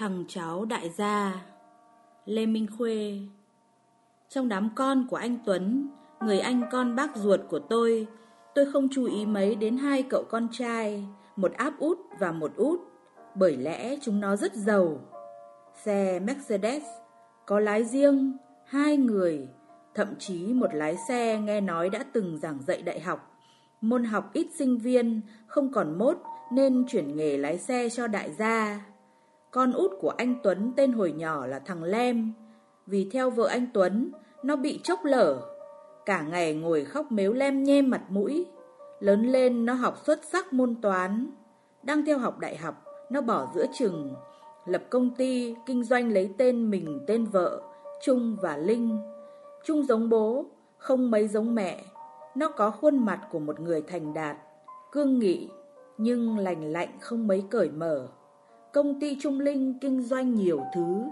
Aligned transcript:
Thằng 0.00 0.24
cháu 0.28 0.64
đại 0.64 0.90
gia, 0.90 1.42
Lê 2.26 2.46
Minh 2.46 2.66
Khuê. 2.78 3.18
Trong 4.28 4.48
đám 4.48 4.70
con 4.74 5.06
của 5.10 5.16
anh 5.16 5.38
Tuấn, 5.46 5.88
Người 6.20 6.40
anh 6.40 6.62
con 6.70 6.96
bác 6.96 7.16
ruột 7.16 7.40
của 7.48 7.58
tôi 7.58 8.06
Tôi 8.54 8.72
không 8.72 8.88
chú 8.92 9.04
ý 9.04 9.26
mấy 9.26 9.54
đến 9.54 9.76
hai 9.76 10.02
cậu 10.02 10.24
con 10.30 10.48
trai, 10.52 11.04
Một 11.36 11.52
áp 11.52 11.78
út 11.78 11.98
và 12.18 12.32
một 12.32 12.52
út, 12.56 12.80
Bởi 13.34 13.56
lẽ 13.56 13.96
chúng 14.02 14.20
nó 14.20 14.36
rất 14.36 14.54
giàu. 14.54 14.98
Xe 15.82 16.20
Mercedes 16.20 16.82
Có 17.46 17.60
lái 17.60 17.84
riêng 17.84 18.36
Hai 18.66 18.96
người, 18.96 19.48
Thậm 19.94 20.08
chí 20.18 20.54
một 20.54 20.74
lái 20.74 20.96
xe 21.08 21.40
nghe 21.40 21.60
nói 21.60 21.90
đã 21.90 22.04
từng 22.12 22.38
giảng 22.38 22.58
dạy 22.66 22.82
đại 22.82 23.00
học. 23.00 23.38
Môn 23.80 24.04
học 24.04 24.30
ít 24.32 24.46
sinh 24.58 24.78
viên, 24.78 25.20
Không 25.46 25.72
còn 25.72 25.98
mốt 25.98 26.16
Nên 26.52 26.84
chuyển 26.88 27.16
nghề 27.16 27.36
lái 27.36 27.58
xe 27.58 27.88
cho 27.88 28.06
đại 28.06 28.32
gia 28.38 28.89
con 29.50 29.72
út 29.72 29.90
của 30.00 30.10
anh 30.10 30.34
Tuấn 30.42 30.72
tên 30.76 30.92
hồi 30.92 31.12
nhỏ 31.12 31.46
là 31.46 31.58
thằng 31.58 31.82
Lem. 31.82 32.32
Vì 32.86 33.08
theo 33.12 33.30
vợ 33.30 33.46
anh 33.46 33.66
Tuấn, 33.74 34.10
nó 34.42 34.56
bị 34.56 34.80
chốc 34.84 35.04
lở. 35.04 35.40
Cả 36.06 36.22
ngày 36.22 36.54
ngồi 36.54 36.84
khóc 36.84 37.12
mếu 37.12 37.32
lem 37.32 37.64
nhem 37.64 37.90
mặt 37.90 38.02
mũi. 38.08 38.46
Lớn 39.00 39.22
lên 39.22 39.66
nó 39.66 39.72
học 39.72 39.98
xuất 40.06 40.20
sắc 40.24 40.52
môn 40.52 40.74
toán. 40.82 41.30
Đang 41.82 42.04
theo 42.04 42.18
học 42.18 42.38
đại 42.38 42.56
học, 42.56 42.84
nó 43.10 43.20
bỏ 43.20 43.48
giữa 43.54 43.66
chừng. 43.78 44.14
Lập 44.66 44.82
công 44.90 45.10
ty, 45.14 45.54
kinh 45.66 45.84
doanh 45.84 46.12
lấy 46.12 46.34
tên 46.38 46.70
mình, 46.70 47.00
tên 47.06 47.24
vợ, 47.24 47.62
Trung 48.02 48.36
và 48.42 48.56
Linh. 48.56 48.98
Trung 49.64 49.86
giống 49.86 50.08
bố, 50.08 50.44
không 50.78 51.10
mấy 51.10 51.28
giống 51.28 51.54
mẹ. 51.54 51.84
Nó 52.34 52.48
có 52.48 52.70
khuôn 52.70 53.04
mặt 53.04 53.20
của 53.30 53.38
một 53.38 53.60
người 53.60 53.82
thành 53.82 54.14
đạt, 54.14 54.36
cương 54.92 55.18
nghị, 55.18 55.48
nhưng 55.98 56.38
lành 56.38 56.72
lạnh 56.72 56.88
không 57.00 57.26
mấy 57.26 57.44
cởi 57.50 57.70
mở 57.70 58.08
công 58.72 59.00
ty 59.00 59.16
Trung 59.20 59.40
Linh 59.40 59.78
kinh 59.80 60.02
doanh 60.02 60.34
nhiều 60.34 60.60
thứ, 60.74 61.02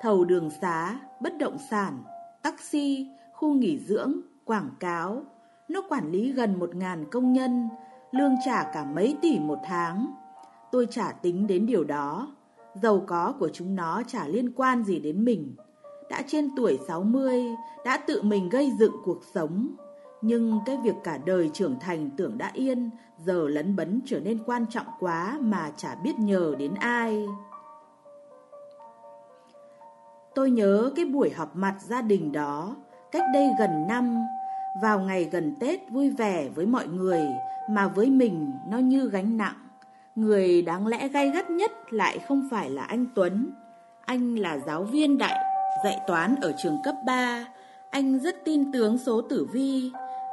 thầu 0.00 0.24
đường 0.24 0.50
xá, 0.50 1.00
bất 1.20 1.38
động 1.38 1.56
sản, 1.70 2.02
taxi, 2.42 3.06
khu 3.32 3.54
nghỉ 3.54 3.78
dưỡng, 3.78 4.14
quảng 4.44 4.70
cáo. 4.80 5.22
Nó 5.68 5.82
quản 5.88 6.10
lý 6.10 6.32
gần 6.32 6.58
1.000 6.58 7.04
công 7.10 7.32
nhân, 7.32 7.68
lương 8.12 8.34
trả 8.44 8.62
cả 8.62 8.84
mấy 8.84 9.16
tỷ 9.22 9.38
một 9.38 9.58
tháng. 9.64 10.14
Tôi 10.72 10.86
trả 10.90 11.12
tính 11.12 11.46
đến 11.46 11.66
điều 11.66 11.84
đó. 11.84 12.36
Giàu 12.82 13.04
có 13.06 13.34
của 13.38 13.48
chúng 13.52 13.74
nó 13.74 14.02
chả 14.06 14.28
liên 14.28 14.52
quan 14.52 14.84
gì 14.84 15.00
đến 15.00 15.24
mình. 15.24 15.54
Đã 16.10 16.22
trên 16.26 16.50
tuổi 16.56 16.78
60, 16.88 17.44
đã 17.84 17.96
tự 17.96 18.22
mình 18.22 18.48
gây 18.48 18.72
dựng 18.78 18.94
cuộc 19.04 19.20
sống. 19.34 19.76
Nhưng 20.22 20.58
cái 20.66 20.76
việc 20.84 20.94
cả 21.04 21.18
đời 21.24 21.50
trưởng 21.52 21.76
thành 21.80 22.10
tưởng 22.16 22.38
đã 22.38 22.50
yên, 22.54 22.90
giờ 23.18 23.48
lấn 23.48 23.76
bấn 23.76 24.00
trở 24.06 24.20
nên 24.20 24.38
quan 24.46 24.66
trọng 24.70 24.86
quá 25.00 25.38
mà 25.40 25.70
chả 25.76 25.94
biết 25.94 26.18
nhờ 26.18 26.54
đến 26.58 26.74
ai. 26.74 27.26
Tôi 30.34 30.50
nhớ 30.50 30.92
cái 30.96 31.04
buổi 31.04 31.30
họp 31.30 31.56
mặt 31.56 31.74
gia 31.80 32.02
đình 32.02 32.32
đó, 32.32 32.76
cách 33.12 33.24
đây 33.34 33.50
gần 33.58 33.70
năm, 33.88 34.16
vào 34.82 35.00
ngày 35.00 35.24
gần 35.24 35.54
Tết 35.60 35.80
vui 35.90 36.10
vẻ 36.10 36.48
với 36.54 36.66
mọi 36.66 36.86
người, 36.86 37.26
mà 37.70 37.88
với 37.88 38.10
mình 38.10 38.52
nó 38.68 38.78
như 38.78 39.08
gánh 39.08 39.36
nặng. 39.36 39.68
Người 40.14 40.62
đáng 40.62 40.86
lẽ 40.86 41.08
gay 41.08 41.30
gắt 41.30 41.50
nhất 41.50 41.72
lại 41.90 42.18
không 42.18 42.48
phải 42.50 42.70
là 42.70 42.82
anh 42.82 43.06
Tuấn. 43.14 43.50
Anh 44.04 44.34
là 44.34 44.58
giáo 44.58 44.84
viên 44.84 45.18
đại 45.18 45.44
dạy 45.84 46.00
toán 46.06 46.34
ở 46.42 46.52
trường 46.62 46.78
cấp 46.84 46.94
3. 47.06 47.44
Anh 47.90 48.18
rất 48.18 48.44
tin 48.44 48.72
tướng 48.72 48.98
số 48.98 49.20
tử 49.20 49.48
vi, 49.52 49.90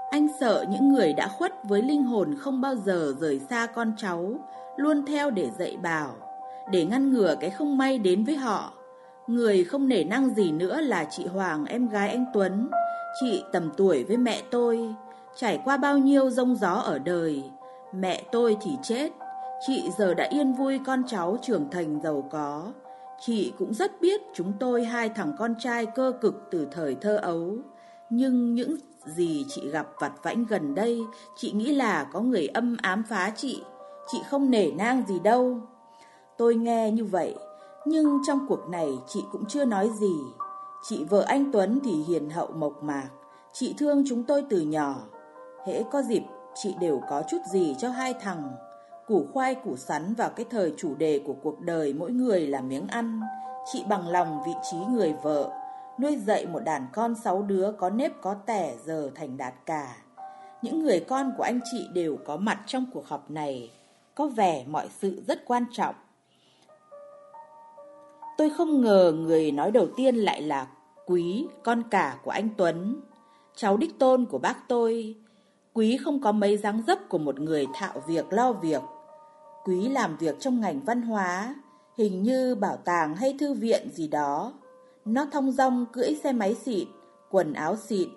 anh 0.10 0.28
sợ 0.40 0.66
những 0.70 0.94
người 0.94 1.14
đã 1.14 1.28
khuất 1.28 1.54
với 1.64 1.82
linh 1.82 2.04
hồn 2.04 2.36
không 2.40 2.62
bao 2.62 2.76
giờ 2.76 3.14
rời 3.20 3.40
xa 3.50 3.66
con 3.66 3.94
cháu, 3.98 4.34
luôn 4.78 5.06
theo 5.06 5.32
để 5.32 5.50
dạy 5.58 5.78
bảo, 5.84 6.16
để 6.72 6.86
ngăn 6.86 7.14
ngừa 7.14 7.36
cái 7.40 7.50
không 7.50 7.78
may 7.78 7.98
đến 7.98 8.24
với 8.24 8.36
họ. 8.36 8.74
Người 9.28 9.64
không 9.64 9.88
nể 9.88 10.04
năng 10.04 10.30
gì 10.30 10.52
nữa 10.52 10.82
là 10.82 11.06
chị 11.10 11.26
Hoàng, 11.26 11.66
em 11.66 11.88
gái 11.88 12.10
anh 12.10 12.26
Tuấn, 12.34 12.70
chị 13.22 13.44
tầm 13.52 13.72
tuổi 13.78 14.04
với 14.04 14.18
mẹ 14.18 14.42
tôi, 14.52 14.96
trải 15.36 15.62
qua 15.66 15.78
bao 15.78 15.98
nhiêu 15.98 16.30
rông 16.30 16.56
gió 16.56 16.74
ở 16.74 17.00
đời. 17.00 17.44
Mẹ 17.94 18.24
tôi 18.32 18.58
thì 18.62 18.72
chết, 18.84 19.12
chị 19.68 19.90
giờ 19.98 20.14
đã 20.14 20.28
yên 20.32 20.54
vui 20.54 20.80
con 20.86 21.04
cháu 21.08 21.38
trưởng 21.42 21.70
thành 21.70 22.00
giàu 22.04 22.24
có. 22.32 22.72
Chị 23.20 23.54
cũng 23.60 23.74
rất 23.74 24.02
biết 24.02 24.22
chúng 24.34 24.54
tôi 24.60 24.86
hai 24.86 25.10
thằng 25.10 25.34
con 25.40 25.56
trai 25.60 25.86
cơ 25.86 26.14
cực 26.22 26.48
từ 26.52 26.68
thời 26.72 26.96
thơ 26.96 27.18
ấu. 27.18 27.58
Nhưng 28.12 28.56
những 28.56 28.76
gì 29.06 29.46
chị 29.50 29.70
gặp 29.70 29.88
vặt 30.00 30.12
vãnh 30.24 30.46
gần 30.46 30.76
đây, 30.76 31.02
chị 31.36 31.52
nghĩ 31.52 31.76
là 31.76 32.04
có 32.14 32.22
người 32.22 32.48
âm 32.48 32.78
ám 32.82 33.04
phá 33.10 33.32
chị, 33.36 33.64
chị 34.12 34.18
không 34.30 34.52
nể 34.52 34.72
nang 34.72 35.04
gì 35.08 35.20
đâu. 35.20 35.58
Tôi 36.38 36.56
nghe 36.56 36.92
như 36.92 37.06
vậy, 37.06 37.36
nhưng 37.86 38.20
trong 38.28 38.46
cuộc 38.50 38.70
này 38.70 38.90
chị 39.08 39.24
cũng 39.32 39.46
chưa 39.46 39.66
nói 39.66 39.92
gì. 40.00 40.14
Chị 40.84 41.04
vợ 41.10 41.22
anh 41.28 41.52
Tuấn 41.52 41.80
thì 41.84 41.92
hiền 41.92 42.30
hậu 42.30 42.48
mộc 42.56 42.84
mạc, 42.84 43.10
chị 43.54 43.76
thương 43.78 44.04
chúng 44.08 44.24
tôi 44.24 44.44
từ 44.50 44.62
nhỏ. 44.62 44.96
Hễ 45.66 45.84
có 45.92 46.02
dịp, 46.02 46.24
chị 46.56 46.76
đều 46.80 47.02
có 47.10 47.24
chút 47.30 47.38
gì 47.52 47.76
cho 47.80 47.90
hai 47.90 48.14
thằng. 48.14 48.52
Củ 49.08 49.26
khoai 49.34 49.56
củ 49.56 49.78
sắn 49.78 50.14
vào 50.14 50.30
cái 50.30 50.46
thời 50.50 50.74
chủ 50.78 50.96
đề 50.96 51.22
của 51.26 51.36
cuộc 51.44 51.60
đời 51.62 51.94
mỗi 51.94 52.12
người 52.12 52.48
là 52.48 52.62
miếng 52.62 52.88
ăn. 52.88 53.22
Chị 53.72 53.84
bằng 53.90 54.08
lòng 54.08 54.40
vị 54.46 54.52
trí 54.72 54.78
người 54.78 55.14
vợ, 55.24 55.52
nuôi 56.02 56.16
dạy 56.16 56.46
một 56.46 56.60
đàn 56.60 56.88
con 56.94 57.16
sáu 57.16 57.42
đứa 57.42 57.72
có 57.78 57.90
nếp 57.90 58.22
có 58.22 58.34
tẻ 58.34 58.76
giờ 58.86 59.12
thành 59.16 59.38
đạt 59.38 59.54
cả. 59.66 59.96
Những 60.62 60.84
người 60.84 61.00
con 61.00 61.32
của 61.38 61.44
anh 61.44 61.60
chị 61.72 61.88
đều 61.94 62.18
có 62.26 62.38
mặt 62.38 62.60
trong 62.66 62.86
cuộc 62.94 63.08
họp 63.08 63.32
này, 63.32 63.72
có 64.16 64.28
vẻ 64.28 64.66
mọi 64.68 64.90
sự 65.02 65.24
rất 65.28 65.46
quan 65.46 65.66
trọng. 65.72 65.96
Tôi 68.38 68.50
không 68.50 68.82
ngờ 68.82 69.14
người 69.16 69.52
nói 69.52 69.72
đầu 69.72 69.88
tiên 69.98 70.16
lại 70.16 70.42
là 70.42 70.68
Quý, 71.06 71.48
con 71.64 71.84
cả 71.90 72.20
của 72.24 72.32
anh 72.32 72.50
Tuấn, 72.58 73.02
cháu 73.56 73.78
đích 73.78 74.00
tôn 74.00 74.26
của 74.26 74.38
bác 74.38 74.68
tôi. 74.68 75.16
Quý 75.74 75.98
không 75.98 76.22
có 76.22 76.32
mấy 76.32 76.58
dáng 76.58 76.84
dấp 76.88 77.10
của 77.10 77.18
một 77.18 77.40
người 77.40 77.68
thạo 77.74 78.04
việc 78.08 78.34
lo 78.34 78.54
việc. 78.54 78.82
Quý 79.66 79.90
làm 79.90 80.18
việc 80.18 80.40
trong 80.40 80.62
ngành 80.62 80.80
văn 80.80 81.02
hóa, 81.02 81.56
hình 81.98 82.24
như 82.24 82.56
bảo 82.56 82.78
tàng 82.78 83.16
hay 83.16 83.36
thư 83.40 83.54
viện 83.54 83.90
gì 83.94 84.08
đó. 84.08 84.54
Nó 85.14 85.26
thông 85.32 85.52
dong 85.52 85.86
cưỡi 85.94 86.16
xe 86.24 86.32
máy 86.32 86.56
xịn, 86.56 86.88
quần 87.30 87.54
áo 87.54 87.76
xịn, 87.76 88.10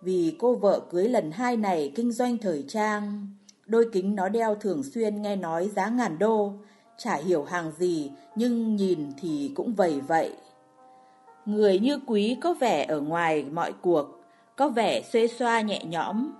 vì 0.00 0.36
cô 0.38 0.54
vợ 0.54 0.80
cưới 0.90 1.08
lần 1.08 1.30
hai 1.30 1.56
này 1.56 1.92
kinh 1.94 2.12
doanh 2.12 2.38
thời 2.38 2.64
trang. 2.68 3.26
Đôi 3.66 3.88
kính 3.92 4.14
nó 4.14 4.28
đeo 4.28 4.54
thường 4.54 4.82
xuyên 4.82 5.22
nghe 5.22 5.36
nói 5.36 5.70
giá 5.76 5.88
ngàn 5.88 6.18
đô, 6.18 6.52
chả 6.98 7.14
hiểu 7.14 7.44
hàng 7.44 7.72
gì 7.78 8.10
nhưng 8.36 8.76
nhìn 8.76 9.12
thì 9.20 9.52
cũng 9.54 9.74
vầy 9.74 10.00
vậy. 10.00 10.32
Người 11.46 11.78
như 11.78 11.98
quý 12.06 12.36
có 12.42 12.54
vẻ 12.54 12.84
ở 12.84 13.00
ngoài 13.00 13.44
mọi 13.44 13.72
cuộc, 13.72 14.06
có 14.56 14.68
vẻ 14.68 15.02
xuê 15.02 15.28
xoa 15.28 15.60
nhẹ 15.60 15.84
nhõm. 15.84 16.32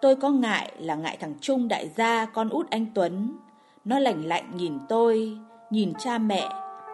Tôi 0.00 0.16
có 0.16 0.30
ngại 0.30 0.72
là 0.78 0.94
ngại 0.94 1.16
thằng 1.20 1.34
Trung 1.40 1.68
đại 1.68 1.90
gia 1.96 2.26
con 2.26 2.48
út 2.48 2.70
anh 2.70 2.86
Tuấn. 2.94 3.36
Nó 3.84 3.98
lạnh 3.98 4.24
lạnh 4.24 4.50
nhìn 4.56 4.78
tôi, 4.88 5.38
nhìn 5.70 5.92
cha 5.98 6.18
mẹ, 6.18 6.48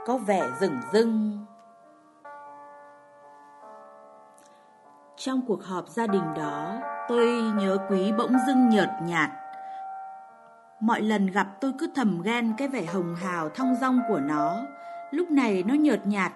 có 0.06 0.18
vẻ 0.18 0.42
rừng 0.60 0.76
rưng. 0.92 1.38
Trong 5.24 5.40
cuộc 5.46 5.64
họp 5.64 5.88
gia 5.88 6.06
đình 6.06 6.22
đó, 6.36 6.80
tôi 7.08 7.26
nhớ 7.42 7.78
quý 7.90 8.12
bỗng 8.18 8.32
dưng 8.46 8.68
nhợt 8.68 8.88
nhạt. 9.06 9.30
Mọi 10.80 11.00
lần 11.00 11.26
gặp 11.26 11.46
tôi 11.60 11.72
cứ 11.78 11.90
thầm 11.94 12.22
ghen 12.22 12.52
cái 12.58 12.68
vẻ 12.68 12.84
hồng 12.84 13.14
hào 13.14 13.48
thong 13.48 13.74
dong 13.80 14.00
của 14.08 14.20
nó. 14.20 14.56
Lúc 15.10 15.30
này 15.30 15.62
nó 15.62 15.74
nhợt 15.74 16.06
nhạt, 16.06 16.32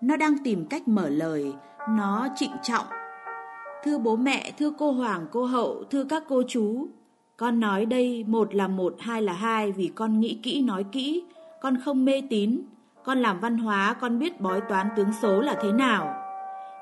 nó 0.00 0.16
đang 0.16 0.34
tìm 0.44 0.66
cách 0.66 0.88
mở 0.88 1.08
lời, 1.08 1.52
nó 1.88 2.28
trịnh 2.36 2.50
trọng. 2.62 2.86
Thưa 3.84 3.98
bố 3.98 4.16
mẹ, 4.16 4.52
thưa 4.58 4.70
cô 4.78 4.92
Hoàng, 4.92 5.26
cô 5.32 5.44
Hậu, 5.44 5.84
thưa 5.90 6.04
các 6.04 6.22
cô 6.28 6.42
chú. 6.48 6.88
Con 7.36 7.60
nói 7.60 7.86
đây 7.86 8.24
một 8.28 8.54
là 8.54 8.68
một, 8.68 8.94
hai 9.00 9.22
là 9.22 9.32
hai 9.32 9.72
vì 9.72 9.92
con 9.94 10.20
nghĩ 10.20 10.40
kỹ 10.42 10.62
nói 10.62 10.84
kỹ. 10.92 11.24
Con 11.60 11.76
không 11.84 12.04
mê 12.04 12.22
tín. 12.30 12.62
Con 13.04 13.18
làm 13.18 13.40
văn 13.40 13.58
hóa, 13.58 13.94
con 14.00 14.18
biết 14.18 14.40
bói 14.40 14.60
toán 14.60 14.88
tướng 14.96 15.12
số 15.22 15.40
là 15.40 15.54
thế 15.62 15.72
nào. 15.72 16.21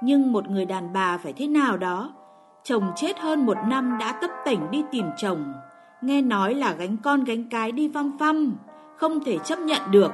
Nhưng 0.03 0.33
một 0.33 0.49
người 0.49 0.65
đàn 0.65 0.93
bà 0.93 1.19
phải 1.19 1.33
thế 1.33 1.47
nào 1.47 1.77
đó? 1.77 2.13
Chồng 2.65 2.93
chết 2.97 3.19
hơn 3.19 3.47
một 3.47 3.57
năm 3.67 3.97
đã 4.01 4.13
tấp 4.13 4.31
tỉnh 4.45 4.71
đi 4.71 4.83
tìm 4.91 5.07
chồng. 5.17 5.53
Nghe 6.03 6.23
nói 6.23 6.55
là 6.55 6.73
gánh 6.73 6.97
con 7.03 7.25
gánh 7.25 7.45
cái 7.51 7.73
đi 7.73 7.91
phăm 7.95 8.19
phăm 8.19 8.57
Không 8.97 9.25
thể 9.25 9.39
chấp 9.39 9.59
nhận 9.59 9.83
được. 9.91 10.13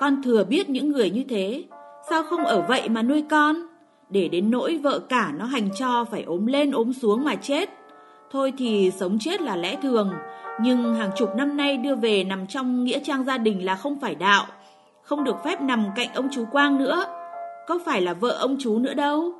Con 0.00 0.22
thừa 0.22 0.44
biết 0.44 0.70
những 0.70 0.92
người 0.92 1.10
như 1.10 1.24
thế, 1.28 1.64
Sao 2.10 2.22
không 2.22 2.44
ở 2.44 2.62
vậy 2.68 2.88
mà 2.88 3.02
nuôi 3.02 3.24
con? 3.30 3.56
Để 4.08 4.28
đến 4.28 4.50
nỗi 4.50 4.78
vợ 4.82 4.98
cả 4.98 5.32
nó 5.38 5.44
hành 5.44 5.68
cho 5.78 6.04
Phải 6.04 6.22
ốm 6.22 6.46
lên 6.46 6.70
ốm 6.70 6.92
xuống 6.92 7.24
mà 7.24 7.34
chết. 7.34 7.70
Thôi 8.30 8.52
thì 8.58 8.90
sống 8.90 9.18
chết 9.20 9.40
là 9.40 9.56
lẽ 9.56 9.76
thường, 9.82 10.12
Nhưng 10.60 10.94
hàng 10.94 11.10
chục 11.16 11.36
năm 11.36 11.56
nay 11.56 11.76
đưa 11.76 11.94
về 11.94 12.24
nằm 12.24 12.46
trong 12.46 12.84
nghĩa 12.84 12.98
trang 12.98 13.24
gia 13.24 13.38
đình 13.38 13.64
là 13.64 13.76
không 13.76 14.00
phải 14.00 14.14
đạo. 14.14 14.46
Không 15.02 15.24
được 15.24 15.36
phép 15.44 15.60
nằm 15.60 15.84
cạnh 15.96 16.08
ông 16.14 16.28
chú 16.32 16.44
Quang 16.52 16.78
nữa 16.78 17.04
có 17.70 17.78
phải 17.84 18.02
là 18.02 18.14
vợ 18.14 18.30
ông 18.30 18.56
chú 18.60 18.78
nữa 18.78 18.94
đâu. 18.94 19.32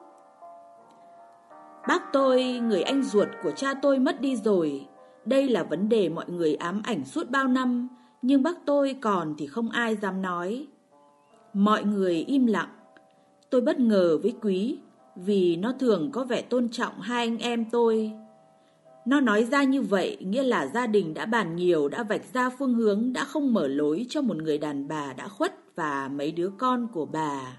Bác 1.89 2.13
tôi, 2.13 2.45
người 2.45 2.83
anh 2.83 3.03
ruột 3.03 3.29
của 3.43 3.51
cha 3.51 3.75
tôi 3.75 3.99
mất 3.99 4.21
đi 4.21 4.37
rồi. 4.37 4.87
Đây 5.25 5.49
là 5.49 5.63
vấn 5.63 5.89
đề 5.89 6.09
mọi 6.09 6.25
người 6.29 6.55
ám 6.55 6.83
ảnh 6.85 7.05
suốt 7.05 7.31
bao 7.31 7.49
năm, 7.49 7.89
nhưng 8.23 8.43
bác 8.43 8.67
tôi 8.67 8.97
còn 9.01 9.35
thì 9.39 9.47
không 9.47 9.71
ai 9.71 9.97
dám 9.97 10.23
nói. 10.23 10.67
Mọi 11.53 11.85
người 11.85 12.17
im 12.17 12.47
lặng. 12.47 12.69
Tôi 13.51 13.61
bất 13.61 13.81
ngờ 13.81 14.19
với 14.23 14.35
Quý 14.43 14.79
vì 15.17 15.57
nó 15.57 15.73
thường 15.81 16.11
có 16.13 16.25
vẻ 16.25 16.43
tôn 16.43 16.69
trọng 16.69 17.01
hai 17.01 17.27
anh 17.27 17.39
em 17.39 17.65
tôi. 17.71 18.13
Nó 19.07 19.21
nói 19.21 19.45
ra 19.45 19.63
như 19.63 19.83
vậy 19.83 20.17
nghĩa 20.21 20.43
là 20.43 20.67
gia 20.67 20.87
đình 20.87 21.15
đã 21.15 21.27
bàn 21.27 21.57
nhiều, 21.57 21.89
đã 21.89 22.03
vạch 22.03 22.33
ra 22.33 22.51
phương 22.51 22.75
hướng, 22.75 23.13
đã 23.13 23.25
không 23.25 23.55
mở 23.55 23.69
lối 23.69 24.07
cho 24.09 24.23
một 24.23 24.37
người 24.37 24.59
đàn 24.59 24.89
bà 24.89 25.13
đã 25.13 25.29
khuất 25.29 25.55
và 25.77 26.11
mấy 26.13 26.33
đứa 26.33 26.51
con 26.59 26.89
của 26.93 27.07
bà. 27.07 27.57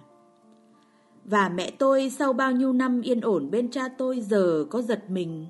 Và 1.25 1.49
mẹ 1.49 1.71
tôi 1.71 2.09
sau 2.09 2.33
bao 2.33 2.51
nhiêu 2.51 2.73
năm 2.73 3.01
yên 3.01 3.21
ổn 3.21 3.51
bên 3.51 3.71
cha 3.71 3.87
tôi 3.97 4.19
giờ 4.19 4.65
có 4.69 4.81
giật 4.81 5.09
mình. 5.09 5.47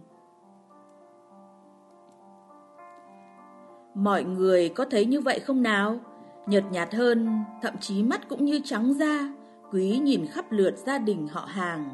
Mọi 3.96 4.24
người 4.24 4.70
có 4.70 4.86
thấy 4.92 5.06
như 5.06 5.22
vậy 5.22 5.40
không 5.40 5.64
nào? 5.64 6.00
Nhợt 6.48 6.64
nhạt 6.72 6.94
hơn, 6.94 7.44
thậm 7.62 7.74
chí 7.80 8.04
mắt 8.04 8.30
cũng 8.30 8.46
như 8.46 8.60
trắng 8.64 8.94
ra. 8.94 9.34
Quý 9.72 10.00
nhìn 10.04 10.26
khắp 10.28 10.52
lượt 10.52 10.78
gia 10.78 10.98
đình 10.98 11.28
họ 11.28 11.46
hàng. 11.48 11.90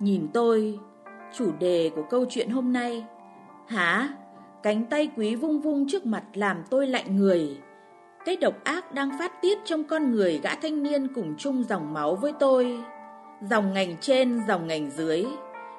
Nhìn 0.00 0.28
tôi, 0.32 0.78
chủ 1.34 1.52
đề 1.58 1.90
của 1.96 2.02
câu 2.10 2.24
chuyện 2.30 2.50
hôm 2.50 2.72
nay. 2.72 3.04
Hả? 3.66 4.08
Cánh 4.62 4.86
tay 4.86 5.10
quý 5.16 5.34
vung 5.36 5.60
vung 5.60 5.88
trước 5.88 6.06
mặt 6.06 6.24
làm 6.34 6.62
tôi 6.70 6.86
lạnh 6.86 7.16
người. 7.16 7.58
Cái 8.24 8.36
độc 8.36 8.64
ác 8.64 8.94
đang 8.94 9.18
phát 9.18 9.32
tiết 9.42 9.58
trong 9.64 9.84
con 9.84 10.10
người 10.10 10.40
gã 10.42 10.54
thanh 10.54 10.82
niên 10.82 11.14
cùng 11.14 11.34
chung 11.38 11.64
dòng 11.68 11.92
máu 11.92 12.16
với 12.16 12.32
tôi. 12.40 12.78
Dòng 13.40 13.72
ngành 13.72 13.96
trên, 14.00 14.40
dòng 14.48 14.66
ngành 14.66 14.90
dưới. 14.90 15.26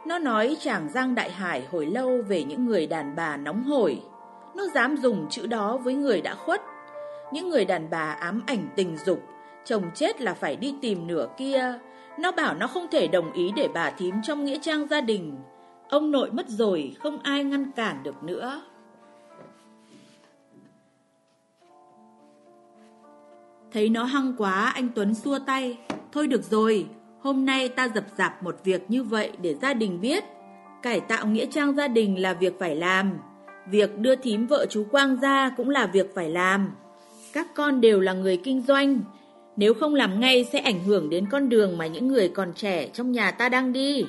Nó 0.05 0.19
nói 0.19 0.57
chàng 0.59 0.89
Giang 0.89 1.15
Đại 1.15 1.31
Hải 1.31 1.67
hồi 1.71 1.85
lâu 1.85 2.21
về 2.27 2.43
những 2.43 2.65
người 2.65 2.87
đàn 2.87 3.15
bà 3.15 3.37
nóng 3.37 3.63
hổi. 3.63 4.01
Nó 4.55 4.67
dám 4.73 4.97
dùng 4.97 5.29
chữ 5.29 5.47
đó 5.47 5.77
với 5.77 5.93
người 5.93 6.21
đã 6.21 6.35
khuất. 6.35 6.61
Những 7.33 7.49
người 7.49 7.65
đàn 7.65 7.89
bà 7.89 8.11
ám 8.11 8.43
ảnh 8.47 8.67
tình 8.75 8.97
dục, 9.05 9.23
chồng 9.65 9.83
chết 9.95 10.21
là 10.21 10.33
phải 10.33 10.55
đi 10.55 10.75
tìm 10.81 11.07
nửa 11.07 11.27
kia. 11.37 11.79
Nó 12.19 12.31
bảo 12.31 12.55
nó 12.55 12.67
không 12.67 12.87
thể 12.91 13.07
đồng 13.07 13.33
ý 13.33 13.51
để 13.55 13.67
bà 13.73 13.91
thím 13.91 14.15
trong 14.23 14.45
nghĩa 14.45 14.59
trang 14.61 14.87
gia 14.87 15.01
đình. 15.01 15.37
Ông 15.89 16.11
nội 16.11 16.31
mất 16.31 16.47
rồi, 16.47 16.95
không 16.99 17.19
ai 17.23 17.43
ngăn 17.43 17.71
cản 17.71 18.03
được 18.03 18.23
nữa. 18.23 18.61
Thấy 23.71 23.89
nó 23.89 24.03
hăng 24.03 24.33
quá, 24.37 24.71
anh 24.75 24.89
Tuấn 24.95 25.13
xua 25.13 25.39
tay. 25.39 25.77
Thôi 26.11 26.27
được 26.27 26.43
rồi, 26.43 26.87
hôm 27.21 27.45
nay 27.45 27.69
ta 27.69 27.89
dập 27.95 28.03
dạp 28.17 28.43
một 28.43 28.55
việc 28.63 28.91
như 28.91 29.03
vậy 29.03 29.31
để 29.41 29.55
gia 29.61 29.73
đình 29.73 30.01
biết. 30.01 30.23
Cải 30.81 30.99
tạo 30.99 31.27
nghĩa 31.27 31.45
trang 31.45 31.75
gia 31.75 31.87
đình 31.87 32.21
là 32.21 32.33
việc 32.33 32.59
phải 32.59 32.75
làm. 32.75 33.19
Việc 33.71 33.97
đưa 33.97 34.15
thím 34.15 34.47
vợ 34.47 34.65
chú 34.69 34.85
Quang 34.91 35.19
ra 35.21 35.51
cũng 35.57 35.69
là 35.69 35.87
việc 35.87 36.15
phải 36.15 36.29
làm. 36.29 36.71
Các 37.33 37.47
con 37.55 37.81
đều 37.81 37.99
là 37.99 38.13
người 38.13 38.37
kinh 38.37 38.61
doanh. 38.61 38.99
Nếu 39.55 39.73
không 39.73 39.95
làm 39.95 40.19
ngay 40.19 40.45
sẽ 40.53 40.59
ảnh 40.59 40.83
hưởng 40.83 41.09
đến 41.09 41.25
con 41.31 41.49
đường 41.49 41.77
mà 41.77 41.87
những 41.87 42.07
người 42.07 42.29
còn 42.29 42.53
trẻ 42.53 42.89
trong 42.93 43.11
nhà 43.11 43.31
ta 43.31 43.49
đang 43.49 43.73
đi. 43.73 44.05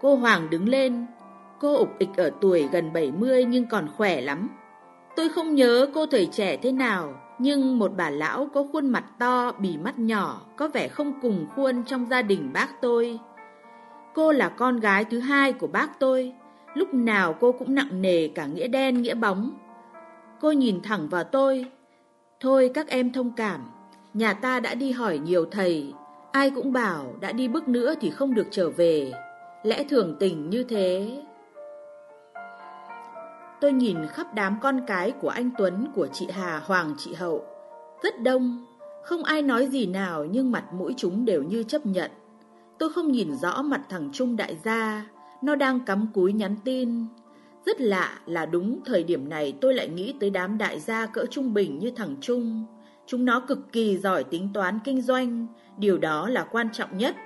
Cô 0.00 0.14
Hoàng 0.14 0.50
đứng 0.50 0.68
lên. 0.68 1.06
Cô 1.60 1.76
ục 1.76 1.98
ịch 1.98 2.16
ở 2.16 2.30
tuổi 2.40 2.68
gần 2.72 2.92
70 2.92 3.44
nhưng 3.44 3.66
còn 3.66 3.88
khỏe 3.96 4.20
lắm. 4.20 4.48
Tôi 5.16 5.28
không 5.28 5.54
nhớ 5.54 5.86
cô 5.94 6.06
thời 6.06 6.26
trẻ 6.26 6.56
thế 6.56 6.72
nào, 6.72 7.14
nhưng 7.38 7.78
một 7.78 7.92
bà 7.96 8.10
lão 8.10 8.48
có 8.54 8.64
khuôn 8.72 8.86
mặt 8.86 9.04
to, 9.18 9.52
bì 9.52 9.76
mắt 9.76 9.98
nhỏ, 9.98 10.40
có 10.56 10.68
vẻ 10.68 10.88
không 10.88 11.12
cùng 11.22 11.46
khuôn 11.54 11.84
trong 11.84 12.06
gia 12.10 12.22
đình 12.22 12.50
bác 12.52 12.80
tôi. 12.80 13.18
Cô 14.14 14.32
là 14.32 14.48
con 14.48 14.80
gái 14.80 15.04
thứ 15.04 15.18
hai 15.18 15.52
của 15.52 15.66
bác 15.66 15.98
tôi, 15.98 16.32
lúc 16.74 16.94
nào 16.94 17.34
cô 17.40 17.52
cũng 17.52 17.74
nặng 17.74 18.02
nề 18.02 18.28
cả 18.28 18.46
nghĩa 18.46 18.68
đen 18.68 19.02
nghĩa 19.02 19.14
bóng. 19.14 19.50
Cô 20.40 20.52
nhìn 20.52 20.80
thẳng 20.82 21.08
vào 21.08 21.24
tôi. 21.24 21.66
Thôi 22.40 22.70
các 22.74 22.88
em 22.88 23.12
thông 23.12 23.30
cảm, 23.36 23.60
nhà 24.14 24.32
ta 24.32 24.60
đã 24.60 24.74
đi 24.74 24.90
hỏi 24.90 25.18
nhiều 25.18 25.44
thầy, 25.50 25.92
ai 26.32 26.50
cũng 26.50 26.72
bảo 26.72 27.14
đã 27.20 27.32
đi 27.32 27.48
bước 27.48 27.68
nữa 27.68 27.94
thì 28.00 28.10
không 28.10 28.34
được 28.34 28.46
trở 28.50 28.70
về. 28.70 29.12
Lẽ 29.62 29.84
thường 29.84 30.16
tình 30.20 30.50
như 30.50 30.64
thế. 30.64 31.22
Tôi 33.62 33.72
nhìn 33.72 34.06
khắp 34.06 34.34
đám 34.34 34.56
con 34.60 34.80
cái 34.86 35.10
của 35.10 35.28
anh 35.28 35.50
Tuấn, 35.58 35.86
của 35.94 36.06
chị 36.12 36.26
Hà, 36.30 36.58
Hoàng, 36.64 36.94
chị 36.98 37.14
Hậu. 37.14 37.44
Rất 38.02 38.22
đông, 38.22 38.66
không 39.04 39.24
ai 39.24 39.42
nói 39.42 39.66
gì 39.66 39.86
nào 39.86 40.24
nhưng 40.24 40.52
mặt 40.52 40.64
mũi 40.72 40.94
chúng 40.96 41.24
đều 41.24 41.42
như 41.42 41.62
chấp 41.62 41.86
nhận. 41.86 42.10
Tôi 42.78 42.92
không 42.92 43.12
nhìn 43.12 43.36
rõ 43.36 43.62
mặt 43.62 43.80
thằng 43.88 44.10
Trung 44.12 44.36
đại 44.36 44.56
gia, 44.64 45.06
nó 45.42 45.54
đang 45.54 45.80
cắm 45.80 46.06
cúi 46.14 46.32
nhắn 46.32 46.56
tin. 46.64 47.06
Rất 47.66 47.80
lạ 47.80 48.18
là 48.26 48.46
đúng 48.46 48.80
thời 48.84 49.04
điểm 49.04 49.28
này 49.28 49.54
tôi 49.60 49.74
lại 49.74 49.88
nghĩ 49.88 50.14
tới 50.20 50.30
đám 50.30 50.58
đại 50.58 50.80
gia 50.80 51.06
cỡ 51.06 51.26
trung 51.30 51.54
bình 51.54 51.78
như 51.78 51.90
thằng 51.90 52.16
Trung. 52.20 52.66
Chúng 53.06 53.24
nó 53.24 53.40
cực 53.40 53.72
kỳ 53.72 53.96
giỏi 53.96 54.24
tính 54.24 54.48
toán 54.54 54.78
kinh 54.84 55.02
doanh, 55.02 55.46
điều 55.78 55.98
đó 55.98 56.28
là 56.28 56.44
quan 56.50 56.68
trọng 56.72 56.98
nhất. 56.98 57.16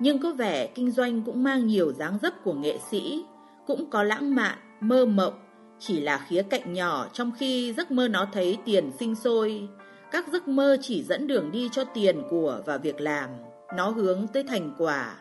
Nhưng 0.00 0.18
có 0.18 0.32
vẻ 0.32 0.66
kinh 0.66 0.90
doanh 0.90 1.22
cũng 1.22 1.42
mang 1.42 1.66
nhiều 1.66 1.92
dáng 1.92 2.18
dấp 2.22 2.44
của 2.44 2.52
nghệ 2.52 2.78
sĩ, 2.90 3.24
cũng 3.66 3.90
có 3.90 4.02
lãng 4.02 4.34
mạn, 4.34 4.58
mơ 4.80 5.06
mộng, 5.06 5.34
chỉ 5.78 6.00
là 6.00 6.18
khía 6.28 6.42
cạnh 6.42 6.72
nhỏ 6.72 7.06
trong 7.12 7.32
khi 7.38 7.72
giấc 7.72 7.90
mơ 7.90 8.08
nó 8.08 8.26
thấy 8.32 8.58
tiền 8.64 8.90
sinh 8.98 9.14
sôi. 9.14 9.68
Các 10.12 10.28
giấc 10.32 10.48
mơ 10.48 10.76
chỉ 10.80 11.02
dẫn 11.02 11.26
đường 11.26 11.52
đi 11.52 11.68
cho 11.72 11.84
tiền 11.84 12.22
của 12.30 12.60
và 12.66 12.76
việc 12.76 13.00
làm, 13.00 13.30
nó 13.76 13.88
hướng 13.88 14.26
tới 14.32 14.42
thành 14.42 14.74
quả. 14.78 15.16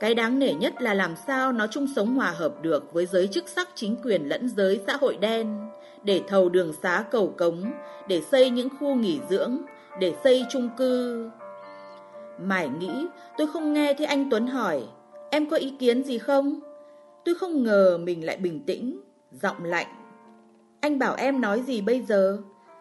Cái 0.00 0.14
đáng 0.14 0.38
nể 0.38 0.54
nhất 0.54 0.82
là 0.82 0.94
làm 0.94 1.14
sao 1.26 1.52
nó 1.52 1.66
chung 1.66 1.86
sống 1.96 2.14
hòa 2.14 2.30
hợp 2.30 2.62
được 2.62 2.92
với 2.92 3.06
giới 3.06 3.26
chức 3.26 3.48
sắc 3.48 3.68
chính 3.74 3.96
quyền 4.04 4.28
lẫn 4.28 4.48
giới 4.48 4.80
xã 4.86 4.96
hội 5.00 5.16
đen, 5.16 5.70
để 6.04 6.20
thầu 6.28 6.48
đường 6.48 6.72
xá 6.82 7.04
cầu 7.10 7.34
cống, 7.38 7.72
để 8.08 8.22
xây 8.30 8.50
những 8.50 8.68
khu 8.80 8.94
nghỉ 8.94 9.20
dưỡng, 9.30 9.58
để 10.00 10.14
xây 10.24 10.44
chung 10.50 10.68
cư. 10.78 11.30
Mải 12.40 12.68
nghĩ, 12.68 13.06
tôi 13.38 13.46
không 13.46 13.72
nghe 13.72 13.94
thấy 13.94 14.06
anh 14.06 14.30
Tuấn 14.30 14.46
hỏi, 14.46 14.82
em 15.30 15.50
có 15.50 15.56
ý 15.56 15.72
kiến 15.78 16.04
gì 16.04 16.18
không? 16.18 16.60
Tôi 17.24 17.34
không 17.34 17.62
ngờ 17.62 17.98
mình 17.98 18.26
lại 18.26 18.36
bình 18.36 18.60
tĩnh, 18.66 19.00
giọng 19.32 19.64
lạnh. 19.64 19.86
Anh 20.80 20.98
bảo 20.98 21.14
em 21.14 21.40
nói 21.40 21.62
gì 21.62 21.80
bây 21.80 22.02
giờ? 22.02 22.38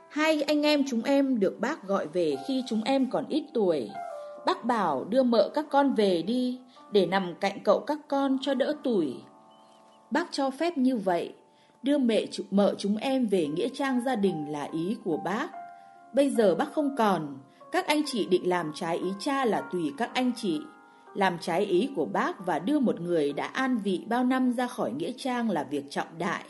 Hai 0.09 0.41
anh 0.41 0.61
em 0.61 0.83
chúng 0.89 1.03
em 1.03 1.39
được 1.39 1.57
bác 1.59 1.83
gọi 1.87 2.07
về 2.07 2.35
khi 2.47 2.63
chúng 2.67 2.83
em 2.83 3.11
còn 3.11 3.25
ít 3.27 3.43
tuổi. 3.53 3.89
Bác 4.45 4.65
bảo 4.65 5.05
đưa 5.09 5.23
mợ 5.23 5.49
các 5.53 5.65
con 5.69 5.93
về 5.93 6.21
đi, 6.21 6.59
để 6.91 7.05
nằm 7.05 7.33
cạnh 7.39 7.63
cậu 7.63 7.79
các 7.79 7.97
con 8.07 8.37
cho 8.41 8.53
đỡ 8.53 8.75
tuổi. 8.83 9.15
Bác 10.11 10.27
cho 10.31 10.49
phép 10.49 10.77
như 10.77 10.97
vậy, 10.97 11.33
đưa 11.83 11.97
mẹ 11.97 12.25
mợ 12.51 12.75
chúng 12.77 12.97
em 12.97 13.27
về 13.27 13.47
nghĩa 13.47 13.69
trang 13.73 14.01
gia 14.05 14.15
đình 14.15 14.51
là 14.51 14.67
ý 14.71 14.97
của 15.03 15.17
bác. 15.17 15.47
Bây 16.13 16.29
giờ 16.29 16.55
bác 16.55 16.73
không 16.73 16.95
còn, 16.97 17.37
các 17.71 17.87
anh 17.87 18.01
chị 18.05 18.25
định 18.25 18.49
làm 18.49 18.71
trái 18.75 18.97
ý 18.97 19.09
cha 19.19 19.45
là 19.45 19.61
tùy 19.61 19.93
các 19.97 20.13
anh 20.13 20.31
chị. 20.35 20.61
Làm 21.13 21.37
trái 21.39 21.65
ý 21.65 21.89
của 21.95 22.05
bác 22.05 22.45
và 22.45 22.59
đưa 22.59 22.79
một 22.79 22.99
người 22.99 23.33
đã 23.33 23.45
an 23.45 23.77
vị 23.77 24.05
bao 24.09 24.23
năm 24.23 24.53
ra 24.53 24.67
khỏi 24.67 24.91
nghĩa 24.91 25.11
trang 25.17 25.49
là 25.49 25.63
việc 25.63 25.83
trọng 25.89 26.07
đại. 26.17 26.43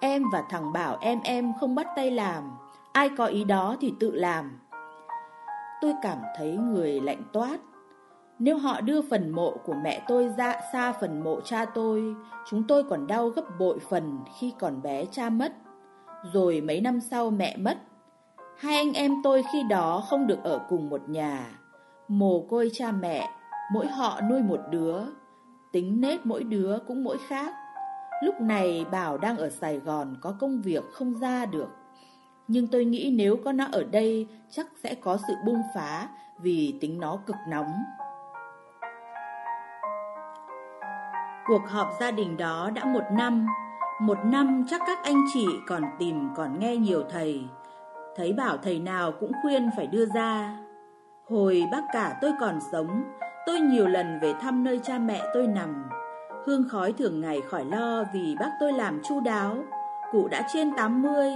Em 0.00 0.22
và 0.32 0.42
thằng 0.50 0.72
Bảo 0.72 0.98
em 1.00 1.20
em 1.24 1.52
không 1.60 1.74
bắt 1.74 1.86
tay 1.96 2.10
làm, 2.10 2.50
ai 2.92 3.10
có 3.16 3.26
ý 3.26 3.44
đó 3.44 3.76
thì 3.80 3.92
tự 4.00 4.10
làm. 4.14 4.60
Tôi 5.80 5.94
cảm 6.02 6.18
thấy 6.36 6.56
người 6.56 7.00
lạnh 7.00 7.22
toát. 7.32 7.60
Nếu 8.38 8.58
họ 8.58 8.80
đưa 8.80 9.02
phần 9.02 9.30
mộ 9.30 9.56
của 9.64 9.74
mẹ 9.84 10.02
tôi 10.08 10.28
ra 10.36 10.60
xa 10.72 10.92
phần 10.92 11.24
mộ 11.24 11.40
cha 11.40 11.64
tôi, 11.64 12.02
chúng 12.50 12.66
tôi 12.68 12.84
còn 12.84 13.06
đau 13.06 13.28
gấp 13.28 13.44
bội 13.58 13.78
phần 13.78 14.18
khi 14.38 14.52
còn 14.58 14.82
bé 14.82 15.04
cha 15.04 15.30
mất. 15.30 15.52
Rồi 16.32 16.60
mấy 16.60 16.80
năm 16.80 17.00
sau 17.00 17.30
mẹ 17.30 17.56
mất, 17.56 17.78
hai 18.58 18.76
anh 18.76 18.92
em 18.92 19.14
tôi 19.22 19.42
khi 19.52 19.62
đó 19.68 20.04
không 20.08 20.26
được 20.26 20.38
ở 20.42 20.60
cùng 20.68 20.90
một 20.90 21.08
nhà. 21.08 21.46
Mồ 22.08 22.40
côi 22.50 22.70
cha 22.72 22.92
mẹ, 22.92 23.28
mỗi 23.72 23.86
họ 23.86 24.20
nuôi 24.20 24.42
một 24.42 24.60
đứa, 24.70 25.00
tính 25.72 26.00
nết 26.00 26.26
mỗi 26.26 26.44
đứa 26.44 26.78
cũng 26.86 27.04
mỗi 27.04 27.18
khác. 27.28 27.54
Lúc 28.22 28.40
này 28.40 28.86
Bảo 28.90 29.18
đang 29.18 29.36
ở 29.36 29.50
Sài 29.50 29.78
Gòn 29.78 30.16
có 30.20 30.34
công 30.40 30.60
việc 30.62 30.84
không 30.92 31.14
ra 31.14 31.46
được. 31.46 31.68
Nhưng 32.48 32.66
tôi 32.66 32.84
nghĩ 32.84 33.14
nếu 33.18 33.36
có 33.44 33.52
nó 33.52 33.66
ở 33.72 33.84
đây 33.84 34.26
chắc 34.50 34.66
sẽ 34.82 34.94
có 34.94 35.18
sự 35.28 35.34
bung 35.46 35.62
phá 35.74 36.08
vì 36.38 36.78
tính 36.80 37.00
nó 37.00 37.16
cực 37.26 37.36
nóng. 37.48 37.72
Cuộc 41.46 41.68
họp 41.68 41.88
gia 42.00 42.10
đình 42.10 42.36
đó 42.36 42.70
đã 42.74 42.84
một 42.84 43.04
năm 43.12 43.46
Một 44.00 44.18
năm 44.24 44.64
chắc 44.68 44.80
các 44.86 44.98
anh 45.02 45.24
chị 45.34 45.46
còn 45.66 45.82
tìm 45.98 46.28
còn 46.36 46.58
nghe 46.58 46.76
nhiều 46.76 47.02
thầy 47.10 47.44
Thấy 48.16 48.32
bảo 48.32 48.56
thầy 48.56 48.78
nào 48.78 49.12
cũng 49.20 49.32
khuyên 49.42 49.70
phải 49.76 49.86
đưa 49.86 50.06
ra 50.06 50.56
Hồi 51.28 51.64
bác 51.72 51.82
cả 51.92 52.18
tôi 52.20 52.32
còn 52.40 52.58
sống 52.72 53.02
Tôi 53.46 53.60
nhiều 53.60 53.88
lần 53.88 54.18
về 54.22 54.34
thăm 54.40 54.64
nơi 54.64 54.80
cha 54.82 54.98
mẹ 54.98 55.22
tôi 55.34 55.46
nằm. 55.46 55.84
Hương 56.46 56.68
khói 56.68 56.92
thường 56.92 57.20
ngày 57.20 57.40
khỏi 57.50 57.64
lo 57.64 58.04
vì 58.14 58.36
bác 58.40 58.50
tôi 58.60 58.72
làm 58.72 59.00
chu 59.08 59.20
đáo. 59.20 59.56
Cụ 60.12 60.28
đã 60.28 60.46
trên 60.52 60.70
80 60.76 61.32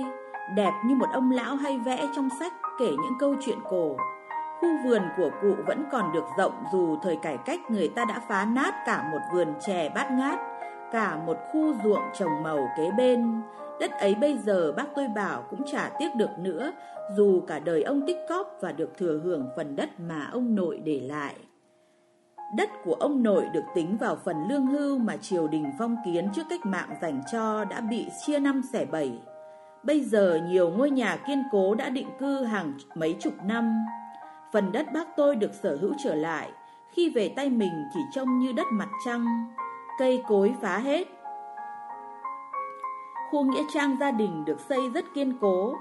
Đẹp 0.54 0.72
như 0.86 0.94
một 0.94 1.06
ông 1.12 1.30
lão 1.30 1.56
hay 1.56 1.78
vẽ 1.78 2.08
trong 2.16 2.28
sách 2.40 2.52
kể 2.78 2.90
những 2.90 3.18
câu 3.20 3.34
chuyện 3.40 3.58
cổ. 3.70 3.96
Khu 4.60 4.68
vườn 4.84 5.02
của 5.16 5.30
cụ 5.42 5.54
vẫn 5.66 5.84
còn 5.92 6.12
được 6.12 6.24
rộng 6.38 6.64
dù 6.72 6.96
thời 7.02 7.16
cải 7.16 7.38
cách 7.38 7.60
người 7.70 7.88
ta 7.88 8.04
đã 8.04 8.20
phá 8.28 8.44
nát 8.44 8.74
cả 8.86 9.08
một 9.12 9.20
vườn 9.34 9.48
chè 9.66 9.88
bát 9.94 10.10
ngát, 10.10 10.38
cả 10.92 11.16
một 11.26 11.36
khu 11.52 11.74
ruộng 11.84 12.02
trồng 12.18 12.42
màu 12.42 12.68
kế 12.76 12.90
bên, 12.90 13.42
Đất 13.80 13.90
ấy 13.90 14.14
bây 14.14 14.38
giờ 14.38 14.72
bác 14.72 14.86
tôi 14.96 15.08
bảo 15.08 15.44
cũng 15.50 15.62
chả 15.72 15.90
tiếc 15.98 16.14
được 16.16 16.38
nữa, 16.38 16.72
dù 17.16 17.40
cả 17.46 17.58
đời 17.58 17.82
ông 17.82 18.06
tích 18.06 18.16
cóp 18.28 18.58
và 18.60 18.72
được 18.72 18.98
thừa 18.98 19.20
hưởng 19.24 19.48
phần 19.56 19.76
đất 19.76 20.00
mà 20.00 20.28
ông 20.32 20.54
nội 20.54 20.80
để 20.84 21.00
lại. 21.00 21.34
Đất 22.54 22.70
của 22.84 22.94
ông 22.94 23.22
nội 23.22 23.48
được 23.52 23.64
tính 23.74 23.96
vào 24.00 24.16
phần 24.16 24.48
lương 24.48 24.66
hưu 24.66 24.98
mà 24.98 25.16
triều 25.16 25.48
đình 25.48 25.72
phong 25.78 25.96
kiến 26.04 26.28
trước 26.34 26.42
cách 26.50 26.66
mạng 26.66 26.88
dành 27.02 27.22
cho 27.32 27.64
đã 27.64 27.80
bị 27.80 28.06
chia 28.26 28.38
năm 28.38 28.62
xẻ 28.72 28.84
bảy. 28.84 29.18
Bây 29.82 30.00
giờ 30.00 30.40
nhiều 30.48 30.70
ngôi 30.70 30.90
nhà 30.90 31.16
kiên 31.26 31.42
cố 31.52 31.74
đã 31.74 31.88
định 31.88 32.08
cư 32.18 32.44
hàng 32.44 32.72
mấy 32.94 33.16
chục 33.20 33.34
năm. 33.44 33.78
Phần 34.52 34.72
đất 34.72 34.86
bác 34.94 35.16
tôi 35.16 35.36
được 35.36 35.54
sở 35.54 35.78
hữu 35.80 35.94
trở 36.04 36.14
lại, 36.14 36.50
khi 36.92 37.10
về 37.10 37.28
tay 37.36 37.50
mình 37.50 37.84
chỉ 37.94 38.00
trông 38.12 38.38
như 38.38 38.52
đất 38.52 38.66
mặt 38.72 38.88
trăng, 39.04 39.26
cây 39.98 40.22
cối 40.28 40.54
phá 40.60 40.78
hết. 40.78 41.08
Khu 43.30 43.44
nghĩa 43.44 43.64
trang 43.74 43.96
gia 44.00 44.10
đình 44.10 44.44
được 44.44 44.60
xây 44.60 44.90
rất 44.94 45.04
kiên 45.14 45.38
cố. 45.40 45.74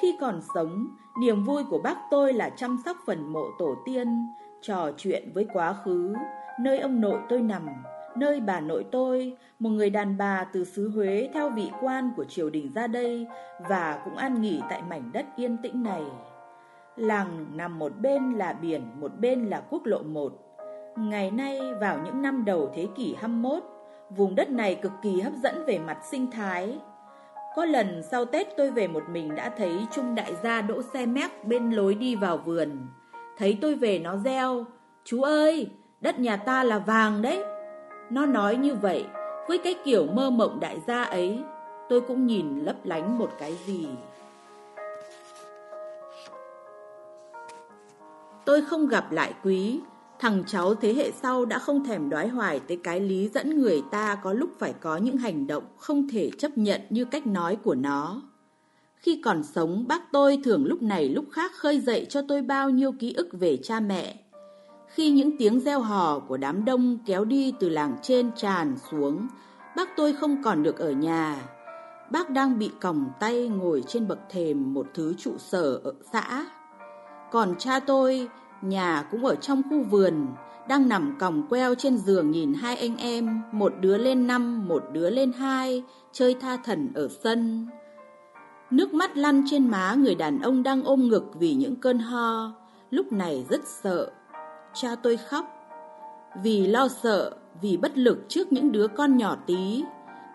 Khi 0.00 0.16
còn 0.20 0.40
sống, 0.54 0.86
niềm 1.20 1.44
vui 1.44 1.64
của 1.64 1.78
bác 1.78 1.96
tôi 2.10 2.32
là 2.32 2.50
chăm 2.50 2.78
sóc 2.84 2.96
phần 3.06 3.32
mộ 3.32 3.44
tổ 3.58 3.74
tiên, 3.84 4.26
trò 4.62 4.90
chuyện 4.96 5.30
với 5.34 5.46
quá 5.52 5.72
khứ, 5.84 6.14
nơi 6.60 6.78
ông 6.78 7.00
nội 7.00 7.18
tôi 7.28 7.40
nằm, 7.40 7.68
nơi 8.16 8.40
bà 8.40 8.60
nội 8.60 8.84
tôi, 8.90 9.36
một 9.58 9.70
người 9.70 9.90
đàn 9.90 10.18
bà 10.18 10.44
từ 10.52 10.64
xứ 10.64 10.88
Huế 10.88 11.28
theo 11.34 11.50
vị 11.50 11.70
quan 11.80 12.10
của 12.16 12.24
triều 12.24 12.50
đình 12.50 12.72
ra 12.74 12.86
đây 12.86 13.26
và 13.68 14.00
cũng 14.04 14.16
an 14.16 14.42
nghỉ 14.42 14.60
tại 14.70 14.82
mảnh 14.88 15.10
đất 15.12 15.26
yên 15.36 15.56
tĩnh 15.62 15.82
này. 15.82 16.02
Làng 16.96 17.46
nằm 17.56 17.78
một 17.78 17.92
bên 18.00 18.32
là 18.32 18.52
biển, 18.52 18.82
một 19.00 19.12
bên 19.18 19.46
là 19.46 19.62
quốc 19.70 19.86
lộ 19.86 20.02
1. 20.02 20.32
Ngày 20.96 21.30
nay 21.30 21.60
vào 21.80 21.98
những 22.04 22.22
năm 22.22 22.44
đầu 22.44 22.70
thế 22.74 22.86
kỷ 22.96 23.14
21, 23.14 23.62
vùng 24.10 24.34
đất 24.34 24.50
này 24.50 24.74
cực 24.74 24.92
kỳ 25.02 25.20
hấp 25.20 25.32
dẫn 25.42 25.64
về 25.66 25.78
mặt 25.78 25.98
sinh 26.10 26.30
thái. 26.30 26.78
Có 27.56 27.64
lần 27.64 28.02
sau 28.10 28.24
Tết 28.24 28.56
tôi 28.56 28.70
về 28.70 28.88
một 28.88 29.02
mình 29.10 29.34
đã 29.34 29.50
thấy 29.56 29.86
Trung 29.90 30.14
đại 30.14 30.34
gia 30.42 30.62
đỗ 30.62 30.82
xe 30.82 31.06
mép 31.06 31.44
bên 31.44 31.70
lối 31.70 31.94
đi 31.94 32.16
vào 32.16 32.36
vườn. 32.36 32.86
Thấy 33.38 33.58
tôi 33.60 33.74
về 33.74 33.98
nó 33.98 34.16
reo, 34.16 34.66
chú 35.04 35.22
ơi, 35.22 35.70
đất 36.00 36.18
nhà 36.18 36.36
ta 36.36 36.64
là 36.64 36.78
vàng 36.78 37.22
đấy. 37.22 37.44
Nó 38.10 38.26
nói 38.26 38.56
như 38.56 38.74
vậy, 38.74 39.04
với 39.48 39.58
cái 39.58 39.74
kiểu 39.84 40.06
mơ 40.06 40.30
mộng 40.30 40.60
đại 40.60 40.80
gia 40.86 41.02
ấy, 41.02 41.38
tôi 41.88 42.00
cũng 42.00 42.26
nhìn 42.26 42.58
lấp 42.58 42.76
lánh 42.84 43.18
một 43.18 43.30
cái 43.38 43.56
gì. 43.66 43.88
Tôi 48.44 48.62
không 48.62 48.86
gặp 48.86 49.12
lại 49.12 49.34
quý, 49.44 49.80
thằng 50.18 50.44
cháu 50.46 50.74
thế 50.74 50.94
hệ 50.94 51.10
sau 51.22 51.44
đã 51.44 51.58
không 51.58 51.84
thèm 51.84 52.10
đoái 52.10 52.28
hoài 52.28 52.60
tới 52.60 52.80
cái 52.84 53.00
lý 53.00 53.28
dẫn 53.28 53.58
người 53.58 53.82
ta 53.90 54.18
có 54.22 54.32
lúc 54.32 54.50
phải 54.58 54.74
có 54.80 54.96
những 54.96 55.16
hành 55.16 55.46
động 55.46 55.64
không 55.76 56.08
thể 56.08 56.30
chấp 56.38 56.58
nhận 56.58 56.80
như 56.90 57.04
cách 57.04 57.26
nói 57.26 57.56
của 57.56 57.74
nó. 57.74 58.22
Khi 59.02 59.20
còn 59.24 59.42
sống, 59.42 59.84
bác 59.88 60.12
tôi 60.12 60.38
thường 60.44 60.64
lúc 60.64 60.82
này 60.82 61.08
lúc 61.08 61.24
khác 61.32 61.52
khơi 61.54 61.80
dậy 61.80 62.06
cho 62.08 62.22
tôi 62.28 62.42
bao 62.42 62.70
nhiêu 62.70 62.92
ký 62.92 63.12
ức 63.12 63.28
về 63.32 63.56
cha 63.62 63.80
mẹ. 63.80 64.14
Khi 64.86 65.10
những 65.10 65.38
tiếng 65.38 65.60
reo 65.60 65.80
hò 65.80 66.18
của 66.18 66.36
đám 66.36 66.64
đông 66.64 66.98
kéo 67.06 67.24
đi 67.24 67.52
từ 67.60 67.68
làng 67.68 67.96
trên 68.02 68.30
tràn 68.36 68.76
xuống, 68.90 69.28
bác 69.76 69.96
tôi 69.96 70.12
không 70.12 70.42
còn 70.42 70.62
được 70.62 70.78
ở 70.78 70.90
nhà. 70.90 71.36
Bác 72.10 72.30
đang 72.30 72.58
bị 72.58 72.70
còng 72.80 73.10
tay 73.20 73.48
ngồi 73.48 73.82
trên 73.86 74.08
bậc 74.08 74.18
thềm 74.30 74.74
một 74.74 74.86
thứ 74.94 75.14
trụ 75.18 75.38
sở 75.38 75.80
ở 75.84 75.92
xã. 76.12 76.46
Còn 77.32 77.54
cha 77.58 77.80
tôi, 77.80 78.28
nhà 78.62 79.08
cũng 79.10 79.24
ở 79.24 79.34
trong 79.34 79.62
khu 79.70 79.82
vườn, 79.90 80.26
đang 80.68 80.88
nằm 80.88 81.16
còng 81.18 81.48
queo 81.48 81.74
trên 81.74 81.98
giường 81.98 82.30
nhìn 82.30 82.54
hai 82.54 82.76
anh 82.76 82.96
em, 82.96 83.42
một 83.52 83.72
đứa 83.80 83.98
lên 83.98 84.26
năm, 84.26 84.68
một 84.68 84.82
đứa 84.92 85.10
lên 85.10 85.32
hai, 85.32 85.82
chơi 86.12 86.34
tha 86.40 86.56
thần 86.56 86.92
ở 86.94 87.08
sân. 87.24 87.66
Nước 88.72 88.94
mắt 88.94 89.16
lăn 89.16 89.42
trên 89.46 89.68
má 89.70 89.94
người 89.94 90.14
đàn 90.14 90.40
ông 90.40 90.62
đang 90.62 90.84
ôm 90.84 91.08
ngực 91.08 91.24
vì 91.34 91.54
những 91.54 91.76
cơn 91.76 91.98
ho, 91.98 92.52
lúc 92.90 93.12
này 93.12 93.44
rất 93.50 93.60
sợ. 93.82 94.10
Cha 94.74 94.94
tôi 95.02 95.16
khóc, 95.16 95.46
vì 96.42 96.66
lo 96.66 96.88
sợ, 96.88 97.32
vì 97.62 97.76
bất 97.76 97.98
lực 97.98 98.18
trước 98.28 98.52
những 98.52 98.72
đứa 98.72 98.86
con 98.88 99.16
nhỏ 99.16 99.36
tí. 99.46 99.84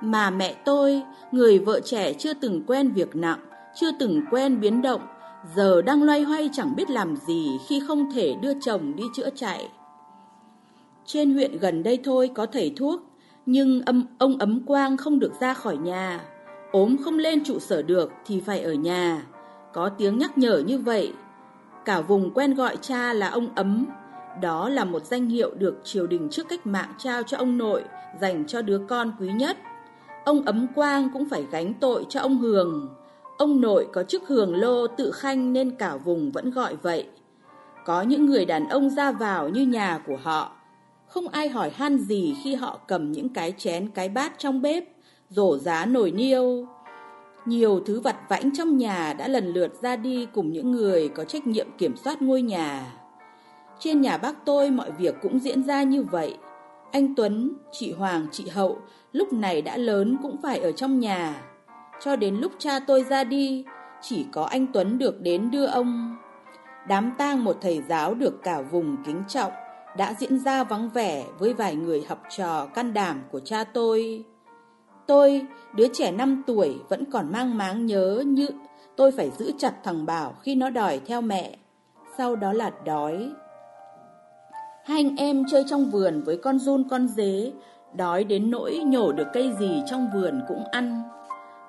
Mà 0.01 0.29
mẹ 0.29 0.56
tôi, 0.65 1.03
người 1.32 1.60
vợ 1.60 1.79
trẻ 1.79 2.13
chưa 2.13 2.34
từng 2.34 2.63
quen 2.67 2.91
việc 2.91 3.15
nặng, 3.15 3.39
chưa 3.75 3.91
từng 4.00 4.22
quen 4.32 4.60
biến 4.60 4.82
động, 4.82 5.01
giờ 5.56 5.82
đang 5.82 6.03
loay 6.03 6.22
hoay 6.22 6.50
chẳng 6.53 6.75
biết 6.75 6.89
làm 6.89 7.15
gì 7.27 7.58
khi 7.67 7.82
không 7.88 8.12
thể 8.13 8.36
đưa 8.41 8.53
chồng 8.62 8.96
đi 8.96 9.03
chữa 9.15 9.29
chạy. 9.36 9.70
Trên 11.06 11.34
huyện 11.34 11.58
gần 11.58 11.84
đây 11.84 12.00
thôi 12.03 12.29
có 12.36 12.46
thầy 12.46 12.74
thuốc, 12.77 13.01
nhưng 13.46 13.82
âm, 13.82 14.06
ông 14.17 14.38
ấm 14.38 14.65
quang 14.65 14.98
không 14.98 15.20
được 15.20 15.32
ra 15.39 15.53
khỏi 15.53 15.77
nhà 15.77 16.20
ốm 16.71 16.95
không 17.03 17.17
lên 17.17 17.43
trụ 17.43 17.59
sở 17.59 17.81
được 17.81 18.12
thì 18.25 18.41
phải 18.41 18.59
ở 18.59 18.74
nhà. 18.74 19.21
Có 19.74 19.89
tiếng 19.89 20.17
nhắc 20.17 20.38
nhở 20.38 20.63
như 20.65 20.79
vậy. 20.79 21.13
Cả 21.86 22.01
vùng 22.01 22.31
quen 22.33 22.55
gọi 22.55 22.77
cha 22.81 23.13
là 23.13 23.29
ông 23.29 23.55
ấm. 23.55 23.86
Đó 24.41 24.69
là 24.69 24.86
một 24.86 25.05
danh 25.05 25.29
hiệu 25.29 25.51
được 25.55 25.81
triều 25.83 26.07
đình 26.07 26.27
trước 26.31 26.50
cách 26.50 26.67
mạng 26.67 26.93
trao 26.97 27.24
cho 27.24 27.38
ông 27.38 27.57
nội, 27.57 27.83
dành 28.21 28.45
cho 28.47 28.62
đứa 28.62 28.81
con 28.88 29.12
quý 29.19 29.27
nhất. 29.27 29.57
Ông 30.25 30.45
ấm 30.45 30.67
quang 30.75 31.09
cũng 31.13 31.29
phải 31.29 31.45
gánh 31.51 31.74
tội 31.74 32.05
cho 32.09 32.19
ông 32.19 32.38
Hường. 32.38 32.89
Ông 33.38 33.62
nội 33.62 33.88
có 33.93 34.03
chức 34.03 34.27
hưởng 34.27 34.55
lô 34.55 34.88
tự 34.88 35.12
khanh 35.12 35.53
nên 35.53 35.71
cả 35.71 35.95
vùng 35.95 36.31
vẫn 36.31 36.51
gọi 36.51 36.75
vậy. 36.75 37.07
Có 37.86 38.01
những 38.01 38.25
người 38.25 38.45
đàn 38.45 38.69
ông 38.69 38.89
ra 38.89 39.12
vào 39.12 39.50
như 39.50 39.62
nhà 39.62 40.00
của 40.07 40.17
họ. 40.24 40.51
Không 41.07 41.27
ai 41.27 41.50
hỏi 41.50 41.69
han 41.69 41.97
gì 41.97 42.36
khi 42.43 42.55
họ 42.55 42.79
cầm 42.88 43.12
những 43.12 43.29
cái 43.29 43.53
chén 43.57 43.89
cái 43.89 44.09
bát 44.09 44.33
trong 44.38 44.62
bếp, 44.62 44.83
rổ 45.29 45.57
giá 45.57 45.86
nổi 45.86 46.12
niêu. 46.12 46.67
Nhiều 47.46 47.79
thứ 47.86 48.00
vặt 48.00 48.15
vãnh 48.29 48.55
trong 48.55 48.77
nhà 48.77 49.13
đã 49.13 49.27
lần 49.27 49.48
lượt 49.48 49.74
ra 49.81 49.96
đi 49.96 50.27
cùng 50.34 50.51
những 50.51 50.72
người 50.72 51.10
có 51.10 51.24
trách 51.24 51.48
nhiệm 51.48 51.67
kiểm 51.77 51.98
soát 51.98 52.22
ngôi 52.22 52.41
nhà. 52.41 52.93
Trên 53.79 54.01
nhà 54.01 54.17
bác 54.17 54.46
tôi 54.46 54.72
mọi 54.72 54.91
việc 54.91 55.15
cũng 55.22 55.39
diễn 55.39 55.63
ra 55.63 55.84
như 55.84 56.03
vậy. 56.03 56.38
Anh 56.91 57.15
Tuấn, 57.15 57.53
chị 57.72 57.91
Hoàng, 57.91 58.27
chị 58.31 58.48
Hậu 58.48 58.77
lúc 59.12 59.34
này 59.34 59.62
đã 59.62 59.77
lớn 59.77 60.17
cũng 60.22 60.38
phải 60.43 60.60
ở 60.60 60.72
trong 60.72 61.00
nhà. 61.00 61.41
Cho 62.03 62.15
đến 62.15 62.36
lúc 62.36 62.51
cha 62.57 62.79
tôi 62.79 63.03
ra 63.03 63.24
đi, 63.24 63.65
chỉ 64.01 64.25
có 64.31 64.43
anh 64.43 64.67
Tuấn 64.74 64.98
được 64.98 65.22
đến 65.22 65.51
đưa 65.51 65.65
ông. 65.65 66.17
Đám 66.88 67.12
tang 67.17 67.43
một 67.43 67.57
thầy 67.62 67.81
giáo 67.89 68.13
được 68.13 68.43
cả 68.43 68.62
vùng 68.62 68.98
kính 69.05 69.24
trọng 69.27 69.51
đã 69.98 70.13
diễn 70.19 70.39
ra 70.39 70.63
vắng 70.63 70.89
vẻ 70.89 71.25
với 71.39 71.53
vài 71.53 71.75
người 71.75 72.05
học 72.10 72.24
trò 72.38 72.65
can 72.65 72.93
đảm 72.93 73.22
của 73.31 73.39
cha 73.39 73.63
tôi. 73.63 74.25
Tôi, 75.08 75.46
đứa 75.74 75.88
trẻ 75.94 76.12
5 76.12 76.44
tuổi 76.48 76.80
vẫn 76.90 77.06
còn 77.06 77.32
mang 77.32 77.58
máng 77.58 77.86
nhớ 77.86 78.24
như 78.28 78.48
tôi 78.96 79.12
phải 79.12 79.32
giữ 79.38 79.52
chặt 79.58 79.74
thằng 79.84 80.06
Bảo 80.06 80.34
khi 80.42 80.56
nó 80.56 80.70
đòi 80.70 81.00
theo 81.06 81.22
mẹ. 81.22 81.58
Sau 82.18 82.36
đó 82.36 82.54
là 82.54 82.72
đói. 82.86 83.32
Hai 84.86 84.98
anh 84.98 85.16
em 85.16 85.44
chơi 85.52 85.64
trong 85.68 85.86
vườn 85.86 86.22
với 86.26 86.38
con 86.38 86.60
run 86.60 86.84
con 86.90 87.08
dế, 87.08 87.52
đói 87.94 88.24
đến 88.24 88.52
nỗi 88.52 88.78
nhổ 88.86 89.12
được 89.12 89.28
cây 89.34 89.54
gì 89.60 89.84
trong 89.86 90.10
vườn 90.14 90.42
cũng 90.48 90.64
ăn. 90.72 91.04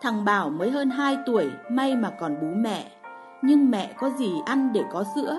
Thằng 0.01 0.25
Bảo 0.25 0.51
mới 0.51 0.71
hơn 0.71 0.91
2 0.91 1.17
tuổi, 1.27 1.51
may 1.71 1.97
mà 1.97 2.11
còn 2.21 2.37
bú 2.41 2.47
mẹ. 2.57 2.91
Nhưng 3.43 3.71
mẹ 3.71 3.93
có 3.99 4.11
gì 4.19 4.33
ăn 4.47 4.73
để 4.73 4.83
có 4.93 5.05
sữa? 5.15 5.39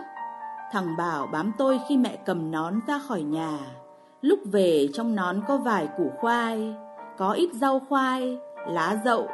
Thằng 0.71 0.97
Bảo 0.97 1.27
bám 1.27 1.51
tôi 1.57 1.79
khi 1.87 1.97
mẹ 1.97 2.17
cầm 2.25 2.51
nón 2.51 2.79
ra 2.87 2.99
khỏi 2.99 3.21
nhà. 3.21 3.59
Lúc 4.21 4.39
về 4.45 4.87
trong 4.93 5.15
nón 5.15 5.41
có 5.47 5.57
vài 5.57 5.87
củ 5.97 6.11
khoai, 6.17 6.73
có 7.19 7.31
ít 7.31 7.49
rau 7.53 7.81
khoai, 7.89 8.37
lá 8.67 8.95
dậu. 9.05 9.27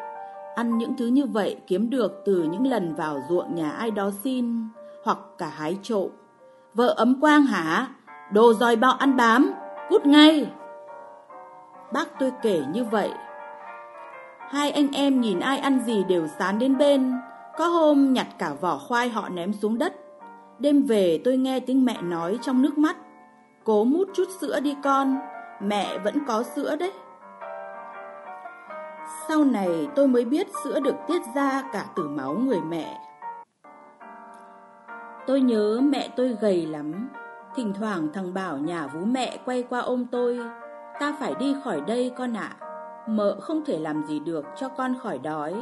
Ăn 0.55 0.77
những 0.77 0.93
thứ 0.97 1.07
như 1.07 1.25
vậy 1.25 1.57
kiếm 1.67 1.89
được 1.89 2.21
từ 2.25 2.43
những 2.51 2.67
lần 2.67 2.95
vào 2.95 3.21
ruộng 3.29 3.55
nhà 3.55 3.69
ai 3.69 3.91
đó 3.91 4.11
xin, 4.23 4.67
hoặc 5.03 5.17
cả 5.37 5.47
hái 5.47 5.77
trộm. 5.83 6.09
Vợ 6.73 6.87
ấm 6.87 7.21
quang 7.21 7.41
hả? 7.41 7.87
Đồ 8.31 8.53
dòi 8.53 8.75
bọ 8.75 8.87
ăn 8.87 9.17
bám, 9.17 9.53
cút 9.89 10.05
ngay. 10.05 10.51
Bác 11.93 12.19
tôi 12.19 12.31
kể 12.41 12.61
như 12.73 12.83
vậy 12.83 13.09
Hai 14.49 14.71
anh 14.71 14.91
em 14.91 15.21
nhìn 15.21 15.39
ai 15.39 15.57
ăn 15.57 15.79
gì 15.85 16.03
đều 16.03 16.27
sán 16.27 16.59
đến 16.59 16.77
bên 16.77 17.13
Có 17.57 17.67
hôm 17.67 18.13
nhặt 18.13 18.27
cả 18.39 18.53
vỏ 18.61 18.77
khoai 18.77 19.09
họ 19.09 19.29
ném 19.29 19.53
xuống 19.53 19.77
đất 19.77 19.95
Đêm 20.59 20.83
về 20.83 21.21
tôi 21.23 21.37
nghe 21.37 21.59
tiếng 21.59 21.85
mẹ 21.85 22.01
nói 22.01 22.39
trong 22.41 22.61
nước 22.61 22.77
mắt 22.77 22.97
Cố 23.63 23.83
mút 23.83 24.09
chút 24.13 24.27
sữa 24.41 24.59
đi 24.59 24.75
con 24.83 25.17
Mẹ 25.61 25.97
vẫn 25.97 26.15
có 26.27 26.43
sữa 26.43 26.75
đấy 26.75 26.91
sau 29.27 29.43
này 29.43 29.87
tôi 29.95 30.07
mới 30.07 30.25
biết 30.25 30.47
sữa 30.63 30.79
được 30.79 30.95
tiết 31.07 31.21
ra 31.35 31.63
cả 31.73 31.85
từ 31.95 32.07
máu 32.07 32.33
người 32.33 32.61
mẹ. 32.61 32.99
Tôi 35.27 35.41
nhớ 35.41 35.79
mẹ 35.83 36.09
tôi 36.15 36.37
gầy 36.41 36.65
lắm. 36.65 37.09
Thỉnh 37.55 37.73
thoảng 37.73 38.07
thằng 38.13 38.33
Bảo 38.33 38.57
nhà 38.57 38.87
vú 38.87 38.99
mẹ 39.05 39.37
quay 39.45 39.63
qua 39.63 39.79
ôm 39.79 40.05
tôi. 40.11 40.39
Ta 40.99 41.15
phải 41.19 41.35
đi 41.39 41.55
khỏi 41.63 41.81
đây 41.81 42.11
con 42.17 42.33
ạ. 42.33 42.55
Mợ 43.07 43.39
không 43.41 43.65
thể 43.65 43.79
làm 43.79 44.03
gì 44.03 44.19
được 44.19 44.45
cho 44.55 44.69
con 44.69 44.95
khỏi 44.99 45.17
đói. 45.17 45.53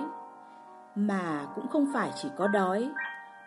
Mà 0.96 1.48
cũng 1.56 1.68
không 1.68 1.88
phải 1.94 2.12
chỉ 2.22 2.30
có 2.38 2.48
đói. 2.48 2.90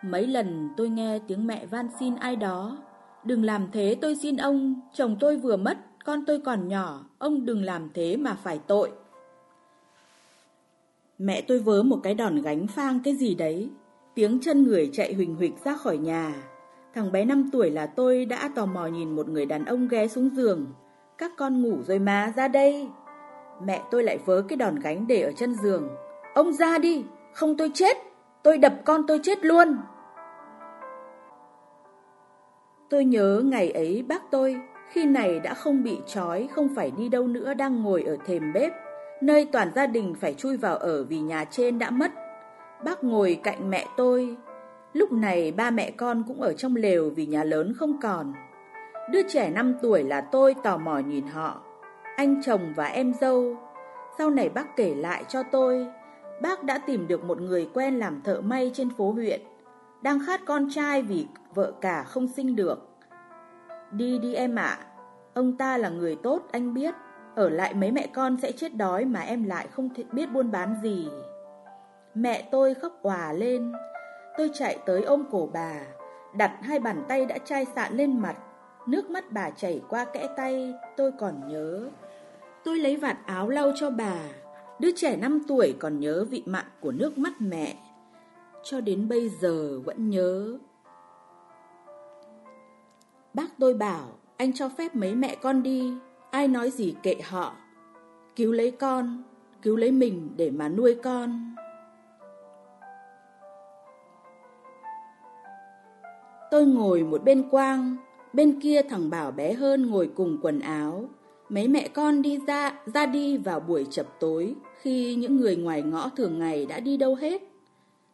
Mấy 0.03 0.27
lần 0.27 0.69
tôi 0.77 0.89
nghe 0.89 1.19
tiếng 1.27 1.47
mẹ 1.47 1.65
van 1.65 1.89
xin 1.99 2.15
ai 2.15 2.35
đó, 2.35 2.77
Đừng 3.23 3.43
làm 3.43 3.67
thế 3.71 3.95
tôi 4.01 4.15
xin 4.15 4.37
ông, 4.37 4.81
Chồng 4.93 5.17
tôi 5.19 5.37
vừa 5.37 5.57
mất, 5.57 5.77
Con 6.05 6.25
tôi 6.25 6.39
còn 6.45 6.67
nhỏ, 6.67 6.99
Ông 7.19 7.45
đừng 7.45 7.63
làm 7.63 7.89
thế 7.93 8.17
mà 8.17 8.33
phải 8.43 8.59
tội. 8.67 8.91
Mẹ 11.17 11.41
tôi 11.41 11.59
vớ 11.59 11.83
một 11.83 11.99
cái 12.03 12.13
đòn 12.13 12.41
gánh 12.41 12.67
phang 12.67 12.99
cái 13.03 13.15
gì 13.15 13.35
đấy. 13.35 13.69
Tiếng 14.15 14.39
chân 14.41 14.63
người 14.63 14.89
chạy 14.93 15.13
huỳnh 15.13 15.35
huỳnh 15.35 15.53
ra 15.63 15.75
khỏi 15.75 15.97
nhà. 15.97 16.33
Thằng 16.93 17.11
bé 17.11 17.25
5 17.25 17.49
tuổi 17.51 17.71
là 17.71 17.85
tôi 17.85 18.25
đã 18.25 18.49
tò 18.55 18.65
mò 18.65 18.85
nhìn 18.85 19.15
một 19.15 19.29
người 19.29 19.45
đàn 19.45 19.65
ông 19.65 19.87
ghé 19.87 20.07
xuống 20.07 20.29
giường. 20.35 20.65
Các 21.17 21.31
con 21.37 21.61
ngủ 21.61 21.77
rồi 21.83 21.99
mà, 21.99 22.33
ra 22.35 22.47
đây. 22.47 22.87
Mẹ 23.65 23.81
tôi 23.91 24.03
lại 24.03 24.19
vớ 24.25 24.41
cái 24.41 24.57
đòn 24.57 24.79
gánh 24.79 25.07
để 25.07 25.21
ở 25.21 25.31
chân 25.31 25.55
giường. 25.55 25.89
Ông 26.33 26.53
ra 26.53 26.77
đi, 26.77 27.05
không 27.33 27.57
tôi 27.57 27.71
chết. 27.73 27.97
Tôi 28.43 28.57
đập 28.57 28.73
con 28.85 29.07
tôi 29.07 29.19
chết 29.23 29.45
luôn. 29.45 29.77
Tôi 32.89 33.05
nhớ 33.05 33.41
ngày 33.45 33.71
ấy 33.71 34.05
bác 34.07 34.31
tôi 34.31 34.57
khi 34.89 35.05
này 35.05 35.39
đã 35.39 35.53
không 35.53 35.83
bị 35.83 35.97
trói, 36.07 36.47
không 36.51 36.69
phải 36.75 36.91
đi 36.91 37.09
đâu 37.09 37.27
nữa 37.27 37.53
đang 37.53 37.83
ngồi 37.83 38.03
ở 38.03 38.17
thềm 38.25 38.53
bếp, 38.53 38.71
nơi 39.21 39.45
toàn 39.51 39.71
gia 39.75 39.87
đình 39.87 40.15
phải 40.19 40.33
chui 40.33 40.57
vào 40.57 40.77
ở 40.77 41.03
vì 41.03 41.19
nhà 41.19 41.45
trên 41.45 41.79
đã 41.79 41.89
mất. 41.89 42.11
Bác 42.85 43.03
ngồi 43.03 43.39
cạnh 43.43 43.69
mẹ 43.69 43.85
tôi. 43.97 44.37
Lúc 44.93 45.11
này 45.11 45.51
ba 45.51 45.71
mẹ 45.71 45.91
con 45.91 46.23
cũng 46.27 46.41
ở 46.41 46.53
trong 46.53 46.75
lều 46.75 47.09
vì 47.09 47.25
nhà 47.25 47.43
lớn 47.43 47.73
không 47.77 47.99
còn. 48.01 48.33
Đứa 49.11 49.21
trẻ 49.27 49.49
5 49.49 49.75
tuổi 49.81 50.03
là 50.03 50.21
tôi 50.21 50.55
tò 50.63 50.77
mò 50.77 50.99
nhìn 50.99 51.27
họ. 51.27 51.61
Anh 52.15 52.41
chồng 52.43 52.73
và 52.75 52.85
em 52.85 53.13
dâu. 53.21 53.57
Sau 54.17 54.29
này 54.29 54.49
bác 54.49 54.75
kể 54.75 54.95
lại 54.95 55.23
cho 55.27 55.43
tôi, 55.43 55.87
bác 56.41 56.63
đã 56.63 56.77
tìm 56.77 57.07
được 57.07 57.23
một 57.23 57.41
người 57.41 57.69
quen 57.73 57.99
làm 57.99 58.21
thợ 58.21 58.41
may 58.41 58.71
trên 58.73 58.89
phố 58.89 59.11
huyện. 59.11 59.41
Đang 60.01 60.19
khát 60.25 60.41
con 60.45 60.67
trai 60.69 61.01
vì 61.01 61.27
vợ 61.53 61.73
cả 61.81 62.03
không 62.03 62.27
sinh 62.27 62.55
được. 62.55 62.87
Đi 63.91 64.19
đi 64.19 64.33
em 64.33 64.55
ạ, 64.55 64.77
ông 65.33 65.57
ta 65.57 65.77
là 65.77 65.89
người 65.89 66.15
tốt 66.15 66.47
anh 66.51 66.73
biết, 66.73 66.95
ở 67.37 67.49
lại 67.49 67.73
mấy 67.73 67.91
mẹ 67.91 68.07
con 68.07 68.37
sẽ 68.37 68.51
chết 68.51 68.75
đói 68.75 69.05
mà 69.05 69.19
em 69.19 69.43
lại 69.43 69.67
không 69.71 69.89
biết 70.11 70.31
buôn 70.33 70.51
bán 70.51 70.75
gì. 70.83 71.07
Mẹ 72.15 72.47
tôi 72.51 72.73
khóc 72.73 72.99
òa 73.01 73.33
lên, 73.33 73.73
tôi 74.37 74.49
chạy 74.53 74.77
tới 74.85 75.01
ôm 75.03 75.23
cổ 75.31 75.49
bà, 75.53 75.81
đặt 76.35 76.51
hai 76.61 76.79
bàn 76.79 77.03
tay 77.07 77.25
đã 77.25 77.37
chai 77.37 77.65
sạn 77.65 77.93
lên 77.93 78.19
mặt, 78.19 78.35
nước 78.87 79.09
mắt 79.09 79.31
bà 79.31 79.49
chảy 79.49 79.81
qua 79.89 80.05
kẽ 80.05 80.27
tay, 80.37 80.73
tôi 80.97 81.11
còn 81.19 81.47
nhớ. 81.47 81.89
Tôi 82.63 82.79
lấy 82.79 82.97
vạt 82.97 83.17
áo 83.25 83.49
lau 83.49 83.71
cho 83.75 83.89
bà, 83.89 84.17
đứa 84.79 84.91
trẻ 84.95 85.15
5 85.15 85.41
tuổi 85.47 85.75
còn 85.79 85.99
nhớ 85.99 86.25
vị 86.29 86.43
mặn 86.45 86.65
của 86.79 86.91
nước 86.91 87.17
mắt 87.17 87.33
mẹ. 87.39 87.77
Cho 88.63 88.81
đến 88.81 89.09
bây 89.09 89.29
giờ 89.29 89.79
vẫn 89.85 90.09
nhớ. 90.09 90.57
Bác 93.33 93.47
tôi 93.59 93.73
bảo, 93.73 94.07
anh 94.37 94.53
cho 94.53 94.69
phép 94.69 94.95
mấy 94.95 95.15
mẹ 95.15 95.35
con 95.35 95.63
đi, 95.63 95.93
ai 96.31 96.47
nói 96.47 96.71
gì 96.71 96.95
kệ 97.03 97.15
họ. 97.23 97.55
Cứu 98.35 98.51
lấy 98.51 98.71
con, 98.71 99.23
cứu 99.61 99.75
lấy 99.75 99.91
mình 99.91 100.29
để 100.37 100.51
mà 100.51 100.69
nuôi 100.69 100.95
con. 101.03 101.55
Tôi 106.51 106.65
ngồi 106.65 107.03
một 107.03 107.23
bên 107.23 107.49
quang, 107.49 107.95
bên 108.33 108.59
kia 108.59 108.81
thằng 108.81 109.09
Bảo 109.09 109.31
bé 109.31 109.53
hơn 109.53 109.89
ngồi 109.89 110.09
cùng 110.15 110.37
quần 110.41 110.59
áo. 110.59 111.09
Mấy 111.49 111.67
mẹ 111.67 111.87
con 111.87 112.21
đi 112.21 112.39
ra, 112.47 112.79
ra 112.85 113.05
đi 113.05 113.37
vào 113.37 113.59
buổi 113.59 113.85
chập 113.89 114.05
tối, 114.19 114.55
khi 114.81 115.15
những 115.15 115.37
người 115.37 115.55
ngoài 115.55 115.81
ngõ 115.81 116.09
thường 116.09 116.39
ngày 116.39 116.65
đã 116.65 116.79
đi 116.79 116.97
đâu 116.97 117.15
hết. 117.15 117.41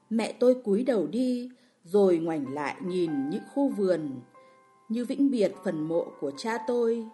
Mẹ 0.10 0.34
tôi 0.40 0.56
cúi 0.56 0.84
đầu 0.84 1.08
đi, 1.08 1.50
rồi 1.84 2.18
ngoảnh 2.18 2.54
lại 2.54 2.76
nhìn 2.86 3.30
những 3.30 3.44
khu 3.54 3.70
vườn, 3.70 4.10
như 4.90 5.06
vĩnh 5.06 5.32
biệt 5.32 5.54
phần 5.64 5.88
mộ 5.88 6.06
của 6.20 6.32
cha 6.38 6.58
tôi, 6.68 7.06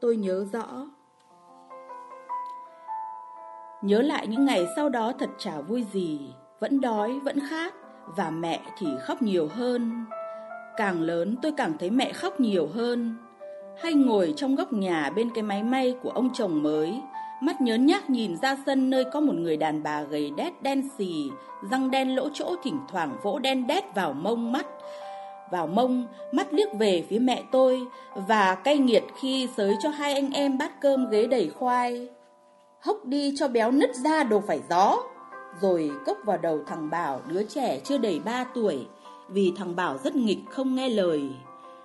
tôi 0.00 0.16
nhớ 0.16 0.46
rõ. 0.52 0.66
Nhớ 3.82 4.02
lại 4.02 4.26
những 4.26 4.44
ngày 4.44 4.66
sau 4.76 4.88
đó 4.88 5.12
thật 5.18 5.30
chả 5.38 5.60
vui 5.60 5.84
gì, 5.92 6.20
vẫn 6.60 6.80
đói, 6.80 7.20
vẫn 7.24 7.38
khát, 7.50 7.74
và 8.16 8.30
mẹ 8.30 8.60
thì 8.78 8.86
khóc 9.00 9.22
nhiều 9.22 9.48
hơn. 9.48 10.04
Càng 10.76 11.00
lớn 11.00 11.36
tôi 11.42 11.52
càng 11.56 11.72
thấy 11.78 11.90
mẹ 11.90 12.12
khóc 12.12 12.40
nhiều 12.40 12.68
hơn. 12.74 13.16
Hay 13.82 13.94
ngồi 13.94 14.34
trong 14.36 14.54
góc 14.54 14.72
nhà 14.72 15.10
bên 15.16 15.30
cái 15.34 15.42
máy 15.42 15.62
may 15.62 15.94
của 16.02 16.10
ông 16.10 16.30
chồng 16.32 16.62
mới, 16.62 17.02
mắt 17.40 17.60
nhớ 17.60 17.74
nhác 17.74 18.10
nhìn 18.10 18.36
ra 18.36 18.56
sân 18.66 18.90
nơi 18.90 19.04
có 19.04 19.20
một 19.20 19.34
người 19.34 19.56
đàn 19.56 19.82
bà 19.82 20.02
gầy 20.02 20.30
đét 20.36 20.62
đen 20.62 20.88
xì, 20.98 21.30
răng 21.70 21.90
đen 21.90 22.16
lỗ 22.16 22.28
chỗ 22.32 22.56
thỉnh 22.62 22.78
thoảng 22.88 23.16
vỗ 23.22 23.38
đen 23.38 23.66
đét 23.66 23.84
vào 23.94 24.12
mông 24.12 24.52
mắt, 24.52 24.66
vào 25.50 25.66
mông, 25.66 26.06
mắt 26.32 26.54
liếc 26.54 26.68
về 26.78 27.04
phía 27.08 27.18
mẹ 27.18 27.44
tôi 27.52 27.86
và 28.14 28.54
cay 28.54 28.78
nghiệt 28.78 29.04
khi 29.16 29.48
sới 29.56 29.76
cho 29.82 29.88
hai 29.88 30.14
anh 30.14 30.30
em 30.30 30.58
bát 30.58 30.80
cơm 30.80 31.10
ghế 31.10 31.26
đầy 31.26 31.50
khoai. 31.50 32.08
Hốc 32.80 33.04
đi 33.04 33.34
cho 33.36 33.48
béo 33.48 33.70
nứt 33.70 33.94
ra 33.94 34.24
đồ 34.24 34.42
phải 34.46 34.60
gió. 34.70 34.96
Rồi 35.60 35.90
cốc 36.06 36.18
vào 36.24 36.38
đầu 36.38 36.60
thằng 36.66 36.90
Bảo 36.90 37.20
đứa 37.28 37.42
trẻ 37.42 37.80
chưa 37.84 37.98
đầy 37.98 38.20
ba 38.24 38.44
tuổi 38.44 38.86
vì 39.28 39.52
thằng 39.56 39.76
Bảo 39.76 39.98
rất 39.98 40.16
nghịch 40.16 40.38
không 40.50 40.74
nghe 40.74 40.88
lời. 40.88 41.30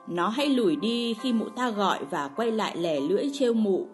Nó 0.08 0.28
hay 0.28 0.50
lùi 0.50 0.76
đi 0.76 1.14
khi 1.22 1.34
mụ 1.34 1.50
ta 1.50 1.70
gọi 1.70 2.00
và 2.10 2.28
quay 2.28 2.52
lại 2.52 2.78
lẻ 2.78 3.00
lưỡi 3.00 3.30
trêu 3.34 3.54
mụ. 3.54 3.88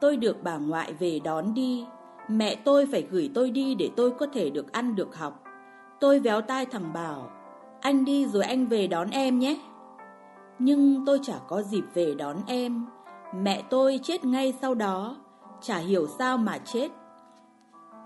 Tôi 0.00 0.16
được 0.16 0.42
bà 0.42 0.56
ngoại 0.56 0.92
về 0.92 1.20
đón 1.24 1.54
đi. 1.54 1.84
Mẹ 2.28 2.54
tôi 2.54 2.86
phải 2.86 3.06
gửi 3.10 3.30
tôi 3.34 3.50
đi 3.50 3.74
để 3.74 3.90
tôi 3.96 4.10
có 4.10 4.26
thể 4.26 4.50
được 4.50 4.72
ăn 4.72 4.94
được 4.94 5.16
học. 5.16 5.41
Tôi 6.02 6.20
véo 6.20 6.40
tai 6.40 6.66
thằng 6.66 6.92
Bảo, 6.92 7.30
anh 7.80 8.04
đi 8.04 8.26
rồi 8.26 8.44
anh 8.44 8.66
về 8.66 8.86
đón 8.86 9.10
em 9.10 9.38
nhé. 9.38 9.60
Nhưng 10.58 11.04
tôi 11.06 11.20
chả 11.22 11.38
có 11.48 11.62
dịp 11.62 11.84
về 11.94 12.14
đón 12.14 12.36
em. 12.46 12.86
Mẹ 13.34 13.62
tôi 13.70 14.00
chết 14.02 14.24
ngay 14.24 14.54
sau 14.62 14.74
đó, 14.74 15.16
chả 15.60 15.78
hiểu 15.78 16.06
sao 16.18 16.38
mà 16.38 16.58
chết. 16.58 16.88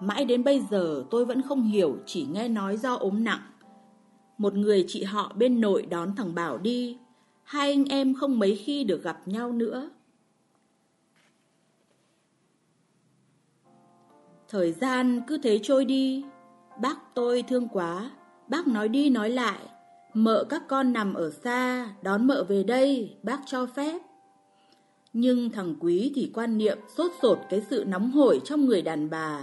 Mãi 0.00 0.24
đến 0.24 0.44
bây 0.44 0.60
giờ 0.60 1.04
tôi 1.10 1.24
vẫn 1.24 1.42
không 1.42 1.62
hiểu, 1.62 1.96
chỉ 2.06 2.26
nghe 2.32 2.48
nói 2.48 2.76
do 2.76 2.94
ốm 2.94 3.24
nặng. 3.24 3.42
Một 4.38 4.54
người 4.54 4.84
chị 4.88 5.04
họ 5.04 5.32
bên 5.36 5.60
nội 5.60 5.86
đón 5.86 6.16
thằng 6.16 6.34
Bảo 6.34 6.58
đi, 6.58 6.98
hai 7.42 7.70
anh 7.70 7.84
em 7.84 8.14
không 8.14 8.38
mấy 8.38 8.56
khi 8.56 8.84
được 8.84 9.02
gặp 9.02 9.28
nhau 9.28 9.52
nữa. 9.52 9.90
Thời 14.48 14.72
gian 14.72 15.20
cứ 15.26 15.38
thế 15.38 15.60
trôi 15.62 15.84
đi, 15.84 16.24
Bác 16.80 17.14
tôi 17.14 17.42
thương 17.42 17.68
quá, 17.68 18.10
bác 18.48 18.66
nói 18.66 18.88
đi 18.88 19.10
nói 19.10 19.30
lại, 19.30 19.58
mợ 20.14 20.44
các 20.48 20.62
con 20.68 20.92
nằm 20.92 21.14
ở 21.14 21.30
xa, 21.30 21.88
đón 22.02 22.26
mợ 22.26 22.44
về 22.48 22.62
đây, 22.62 23.16
bác 23.22 23.40
cho 23.46 23.66
phép. 23.66 23.98
Nhưng 25.12 25.50
thằng 25.50 25.74
Quý 25.80 26.12
thì 26.14 26.30
quan 26.34 26.58
niệm 26.58 26.78
sốt 26.96 27.10
sột 27.22 27.38
cái 27.50 27.62
sự 27.70 27.84
nóng 27.86 28.10
hổi 28.10 28.40
trong 28.44 28.64
người 28.66 28.82
đàn 28.82 29.10
bà, 29.10 29.40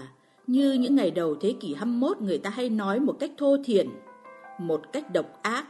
như 0.48 0.74
những 0.74 0.96
ngày 0.96 1.12
đầu 1.12 1.36
thế 1.36 1.56
kỷ 1.60 1.74
21 1.74 2.22
người 2.22 2.38
ta 2.38 2.50
hay 2.50 2.69
nói 2.69 3.00
một 3.00 3.17
cách 3.19 3.32
thô 3.38 3.58
thiển, 3.63 3.89
một 4.60 4.82
cách 4.93 5.13
độc 5.13 5.39
ác. 5.41 5.65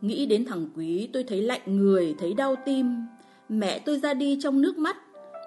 Nghĩ 0.00 0.26
đến 0.26 0.44
thằng 0.44 0.68
Quý 0.76 1.08
tôi 1.12 1.24
thấy 1.24 1.42
lạnh 1.42 1.76
người, 1.76 2.14
thấy 2.18 2.34
đau 2.34 2.56
tim. 2.64 3.06
Mẹ 3.48 3.78
tôi 3.78 3.98
ra 3.98 4.14
đi 4.14 4.38
trong 4.42 4.60
nước 4.60 4.78
mắt, 4.78 4.96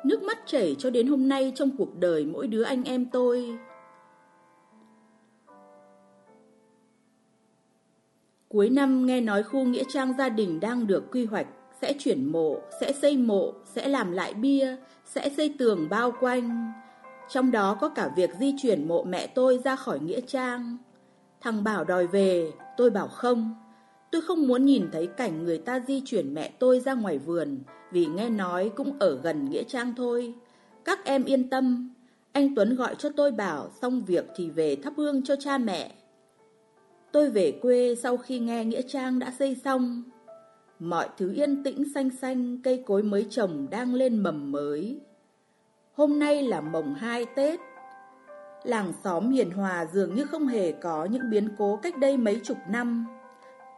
Nước 0.04 0.24
mắt 0.24 0.40
chảy 0.46 0.76
cho 0.80 0.90
đến 0.90 1.08
hôm 1.08 1.28
nay 1.30 1.52
trong 1.56 1.70
cuộc 1.78 2.00
đời 2.00 2.26
mỗi 2.26 2.48
đứa 2.48 2.64
anh 2.64 2.84
em 2.84 3.06
tôi. 3.06 3.58
Cuối 8.50 8.70
năm 8.70 9.06
nghe 9.06 9.22
nói 9.22 9.44
khu 9.44 9.64
nghĩa 9.64 9.84
trang 9.94 10.14
gia 10.18 10.30
đình 10.30 10.60
đang 10.60 10.88
được 10.88 11.12
quy 11.12 11.26
hoạch, 11.26 11.48
sẽ 11.82 11.94
chuyển 12.00 12.32
mộ, 12.32 12.60
sẽ 12.82 12.94
xây 12.94 13.18
mộ, 13.18 13.54
sẽ 13.66 13.88
làm 13.88 14.12
lại 14.12 14.34
bia, 14.34 14.76
sẽ 15.06 15.30
xây 15.30 15.56
tường 15.60 15.88
bao 15.90 16.14
quanh. 16.20 16.74
Trong 17.30 17.52
đó 17.52 17.78
có 17.82 17.90
cả 17.90 18.10
việc 18.16 18.30
di 18.40 18.56
chuyển 18.62 18.88
mộ 18.88 19.04
mẹ 19.04 19.28
tôi 19.28 19.60
ra 19.64 19.76
khỏi 19.76 20.00
nghĩa 20.00 20.22
trang. 20.22 20.78
Thằng 21.42 21.64
Bảo 21.64 21.84
đòi 21.84 22.08
về, 22.08 22.52
tôi 22.78 22.90
bảo 22.90 23.08
không. 23.08 23.63
Tôi 24.14 24.22
không 24.22 24.48
muốn 24.48 24.66
nhìn 24.66 24.88
thấy 24.92 25.08
cảnh 25.08 25.44
người 25.44 25.58
ta 25.58 25.80
di 25.88 26.02
chuyển 26.06 26.34
mẹ 26.34 26.52
tôi 26.60 26.80
ra 26.80 26.94
ngoài 26.94 27.18
vườn, 27.18 27.60
vì 27.92 28.06
nghe 28.06 28.30
nói 28.30 28.72
cũng 28.76 29.00
ở 29.00 29.20
gần 29.24 29.50
Nghĩa 29.50 29.64
Trang 29.64 29.94
thôi. 29.98 30.34
Các 30.86 31.06
em 31.06 31.24
yên 31.24 31.50
tâm, 31.50 31.94
anh 32.32 32.56
Tuấn 32.56 32.76
gọi 32.76 32.96
cho 32.96 33.10
tôi 33.10 33.32
bảo 33.32 33.70
xong 33.82 34.04
việc 34.06 34.26
thì 34.36 34.50
về 34.50 34.76
thắp 34.76 34.94
hương 34.98 35.24
cho 35.24 35.36
cha 35.36 35.58
mẹ. 35.58 35.96
Tôi 37.12 37.30
về 37.30 37.52
quê 37.62 37.96
sau 37.96 38.18
khi 38.18 38.40
nghe 38.40 38.66
Nghĩa 38.66 38.82
Trang 38.82 39.20
đã 39.20 39.34
xây 39.40 39.56
xong. 39.56 40.04
Mọi 40.80 41.10
thứ 41.18 41.34
yên 41.34 41.64
tĩnh 41.64 41.84
xanh 41.94 42.10
xanh, 42.22 42.58
cây 42.64 42.84
cối 42.86 43.04
mới 43.04 43.28
trồng 43.30 43.68
đang 43.72 43.94
lên 43.94 44.24
mầm 44.24 44.52
mới. 44.52 45.00
Hôm 45.94 46.20
nay 46.20 46.44
là 46.44 46.62
mồng 46.62 46.94
hai 46.94 47.26
Tết. 47.36 47.60
Làng 48.64 48.94
xóm 49.04 49.30
hiền 49.30 49.52
hòa 49.52 49.86
dường 49.94 50.16
như 50.16 50.26
không 50.26 50.48
hề 50.48 50.72
có 50.72 51.06
những 51.06 51.30
biến 51.30 51.50
cố 51.58 51.80
cách 51.84 51.98
đây 51.98 52.18
mấy 52.18 52.40
chục 52.44 52.58
năm. 52.70 53.06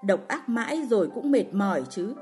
Độc 0.05 0.27
ác 0.27 0.49
mãi 0.49 0.81
rồi 0.89 1.09
cũng 1.15 1.31
mệt 1.31 1.45
mỏi 1.51 1.83
chứ. 1.89 2.13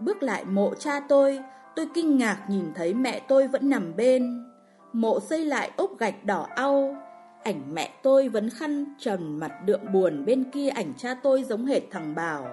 Bước 0.00 0.22
lại 0.22 0.44
mộ 0.44 0.74
cha 0.74 1.00
tôi, 1.08 1.40
tôi 1.76 1.88
kinh 1.94 2.18
ngạc 2.18 2.38
nhìn 2.48 2.64
thấy 2.74 2.94
mẹ 2.94 3.20
tôi 3.28 3.48
vẫn 3.48 3.70
nằm 3.70 3.96
bên. 3.96 4.44
Mộ 4.92 5.20
xây 5.20 5.44
lại 5.44 5.70
ốp 5.76 5.98
gạch 5.98 6.24
đỏ 6.24 6.46
au, 6.56 6.96
ảnh 7.42 7.74
mẹ 7.74 7.90
tôi 8.02 8.28
vẫn 8.28 8.50
khăn 8.50 8.94
trầm 8.98 9.38
mặt 9.38 9.52
đượm 9.64 9.80
buồn 9.92 10.24
bên 10.24 10.44
kia 10.50 10.68
ảnh 10.68 10.92
cha 10.96 11.14
tôi 11.22 11.44
giống 11.44 11.66
hệt 11.66 11.82
thằng 11.90 12.14
Bảo. 12.14 12.46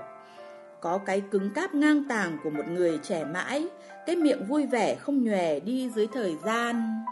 có 0.81 0.97
cái 0.97 1.21
cứng 1.21 1.49
cáp 1.49 1.75
ngang 1.75 2.03
tàng 2.09 2.37
của 2.43 2.49
một 2.49 2.67
người 2.67 2.99
trẻ 3.03 3.25
mãi, 3.25 3.67
cái 4.05 4.15
miệng 4.15 4.45
vui 4.45 4.65
vẻ 4.65 4.95
không 4.95 5.23
nhòe 5.23 5.59
đi 5.59 5.89
dưới 5.89 6.07
thời 6.07 6.35
gian. 6.45 7.03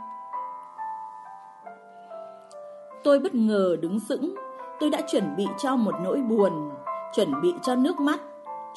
Tôi 3.04 3.20
bất 3.20 3.36
ngờ 3.36 3.78
đứng 3.82 4.00
sững, 4.00 4.36
tôi 4.80 4.90
đã 4.90 5.02
chuẩn 5.12 5.36
bị 5.36 5.46
cho 5.64 5.76
một 5.76 5.96
nỗi 6.04 6.18
buồn, 6.18 6.72
chuẩn 7.16 7.42
bị 7.42 7.54
cho 7.62 7.76
nước 7.76 8.00
mắt, 8.00 8.20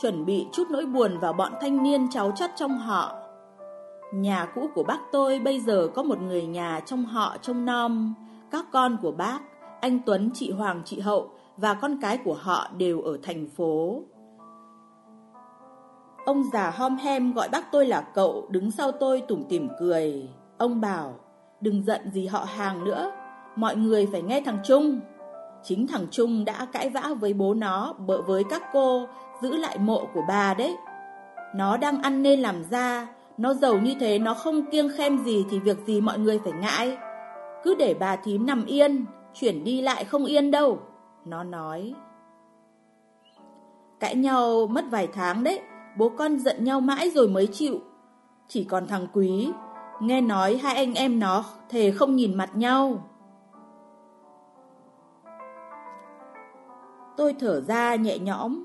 chuẩn 0.00 0.24
bị 0.24 0.46
chút 0.52 0.64
nỗi 0.70 0.86
buồn 0.86 1.18
vào 1.18 1.32
bọn 1.32 1.52
thanh 1.60 1.82
niên 1.82 2.10
cháu 2.10 2.32
chất 2.36 2.50
trong 2.56 2.78
họ. 2.78 3.14
Nhà 4.14 4.46
cũ 4.54 4.68
của 4.74 4.82
bác 4.82 4.98
tôi 5.12 5.38
bây 5.38 5.60
giờ 5.60 5.88
có 5.94 6.02
một 6.02 6.20
người 6.20 6.46
nhà 6.46 6.80
trong 6.86 7.04
họ 7.04 7.36
trông 7.42 7.64
nom, 7.64 8.14
các 8.50 8.64
con 8.72 8.96
của 9.02 9.12
bác, 9.12 9.40
anh 9.80 9.98
Tuấn, 10.06 10.30
chị 10.34 10.50
Hoàng, 10.50 10.82
chị 10.84 11.00
Hậu 11.00 11.30
và 11.56 11.74
con 11.74 11.98
cái 12.00 12.18
của 12.24 12.34
họ 12.34 12.68
đều 12.78 13.00
ở 13.00 13.18
thành 13.22 13.46
phố. 13.56 14.02
Ông 16.24 16.44
già 16.52 16.70
hom 16.70 16.96
hem 16.96 17.32
gọi 17.32 17.48
bác 17.48 17.72
tôi 17.72 17.86
là 17.86 18.00
cậu, 18.00 18.46
đứng 18.50 18.70
sau 18.70 18.92
tôi 18.92 19.20
tủm 19.20 19.44
tỉm 19.48 19.68
cười. 19.78 20.28
Ông 20.58 20.80
bảo, 20.80 21.14
đừng 21.60 21.82
giận 21.82 22.10
gì 22.12 22.26
họ 22.26 22.44
hàng 22.44 22.84
nữa, 22.84 23.12
mọi 23.56 23.76
người 23.76 24.08
phải 24.12 24.22
nghe 24.22 24.40
thằng 24.40 24.58
Trung. 24.64 25.00
Chính 25.64 25.86
thằng 25.86 26.06
Trung 26.10 26.44
đã 26.44 26.66
cãi 26.72 26.90
vã 26.90 27.14
với 27.20 27.34
bố 27.34 27.54
nó, 27.54 27.92
bợ 27.92 28.22
với 28.22 28.44
các 28.44 28.62
cô, 28.72 29.06
giữ 29.42 29.56
lại 29.56 29.78
mộ 29.78 30.06
của 30.14 30.22
bà 30.28 30.54
đấy. 30.54 30.76
Nó 31.54 31.76
đang 31.76 32.02
ăn 32.02 32.22
nên 32.22 32.40
làm 32.40 32.64
ra, 32.70 33.08
nó 33.38 33.54
giàu 33.54 33.78
như 33.78 33.94
thế 34.00 34.18
nó 34.18 34.34
không 34.34 34.70
kiêng 34.70 34.90
khem 34.96 35.24
gì 35.24 35.44
thì 35.50 35.58
việc 35.58 35.78
gì 35.86 36.00
mọi 36.00 36.18
người 36.18 36.38
phải 36.44 36.52
ngại. 36.52 36.96
Cứ 37.64 37.74
để 37.74 37.94
bà 37.94 38.16
thím 38.16 38.46
nằm 38.46 38.64
yên, 38.64 39.04
chuyển 39.34 39.64
đi 39.64 39.80
lại 39.80 40.04
không 40.04 40.24
yên 40.24 40.50
đâu. 40.50 40.78
Nó 41.24 41.42
nói. 41.44 41.94
Cãi 44.00 44.14
nhau 44.14 44.66
mất 44.66 44.84
vài 44.90 45.08
tháng 45.12 45.44
đấy, 45.44 45.60
bố 45.98 46.08
con 46.08 46.38
giận 46.38 46.64
nhau 46.64 46.80
mãi 46.80 47.10
rồi 47.10 47.28
mới 47.28 47.46
chịu. 47.46 47.80
Chỉ 48.48 48.64
còn 48.64 48.86
thằng 48.86 49.06
Quý, 49.12 49.48
nghe 50.00 50.20
nói 50.20 50.56
hai 50.56 50.74
anh 50.74 50.94
em 50.94 51.18
nó 51.18 51.44
thề 51.68 51.90
không 51.90 52.16
nhìn 52.16 52.34
mặt 52.34 52.50
nhau. 52.56 53.08
Tôi 57.16 57.34
thở 57.40 57.60
ra 57.60 57.94
nhẹ 57.94 58.18
nhõm, 58.18 58.64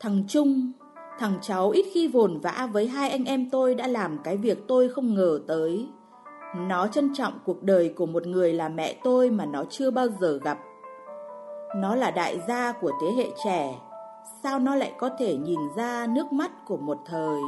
thằng 0.00 0.24
Trung, 0.28 0.72
thằng 1.18 1.38
cháu 1.42 1.70
ít 1.70 1.86
khi 1.92 2.08
vồn 2.08 2.40
vã 2.40 2.68
với 2.72 2.88
hai 2.88 3.10
anh 3.10 3.24
em 3.24 3.50
tôi 3.50 3.74
đã 3.74 3.86
làm 3.86 4.18
cái 4.24 4.36
việc 4.36 4.68
tôi 4.68 4.88
không 4.88 5.14
ngờ 5.14 5.40
tới. 5.46 5.88
Nó 6.56 6.86
trân 6.86 7.14
trọng 7.14 7.32
cuộc 7.44 7.62
đời 7.62 7.88
của 7.96 8.06
một 8.06 8.26
người 8.26 8.52
là 8.52 8.68
mẹ 8.68 8.96
tôi 9.04 9.30
mà 9.30 9.46
nó 9.46 9.64
chưa 9.70 9.90
bao 9.90 10.06
giờ 10.20 10.38
gặp. 10.42 10.58
Nó 11.76 11.94
là 11.94 12.10
đại 12.10 12.40
gia 12.48 12.72
của 12.72 12.92
thế 13.00 13.12
hệ 13.16 13.26
trẻ, 13.44 13.78
sao 14.42 14.58
nó 14.58 14.74
lại 14.74 14.92
có 14.98 15.10
thể 15.18 15.36
nhìn 15.36 15.60
ra 15.76 16.06
nước 16.06 16.32
mắt 16.32 16.50
của 16.66 16.76
một 16.76 16.98
thời... 17.06 17.40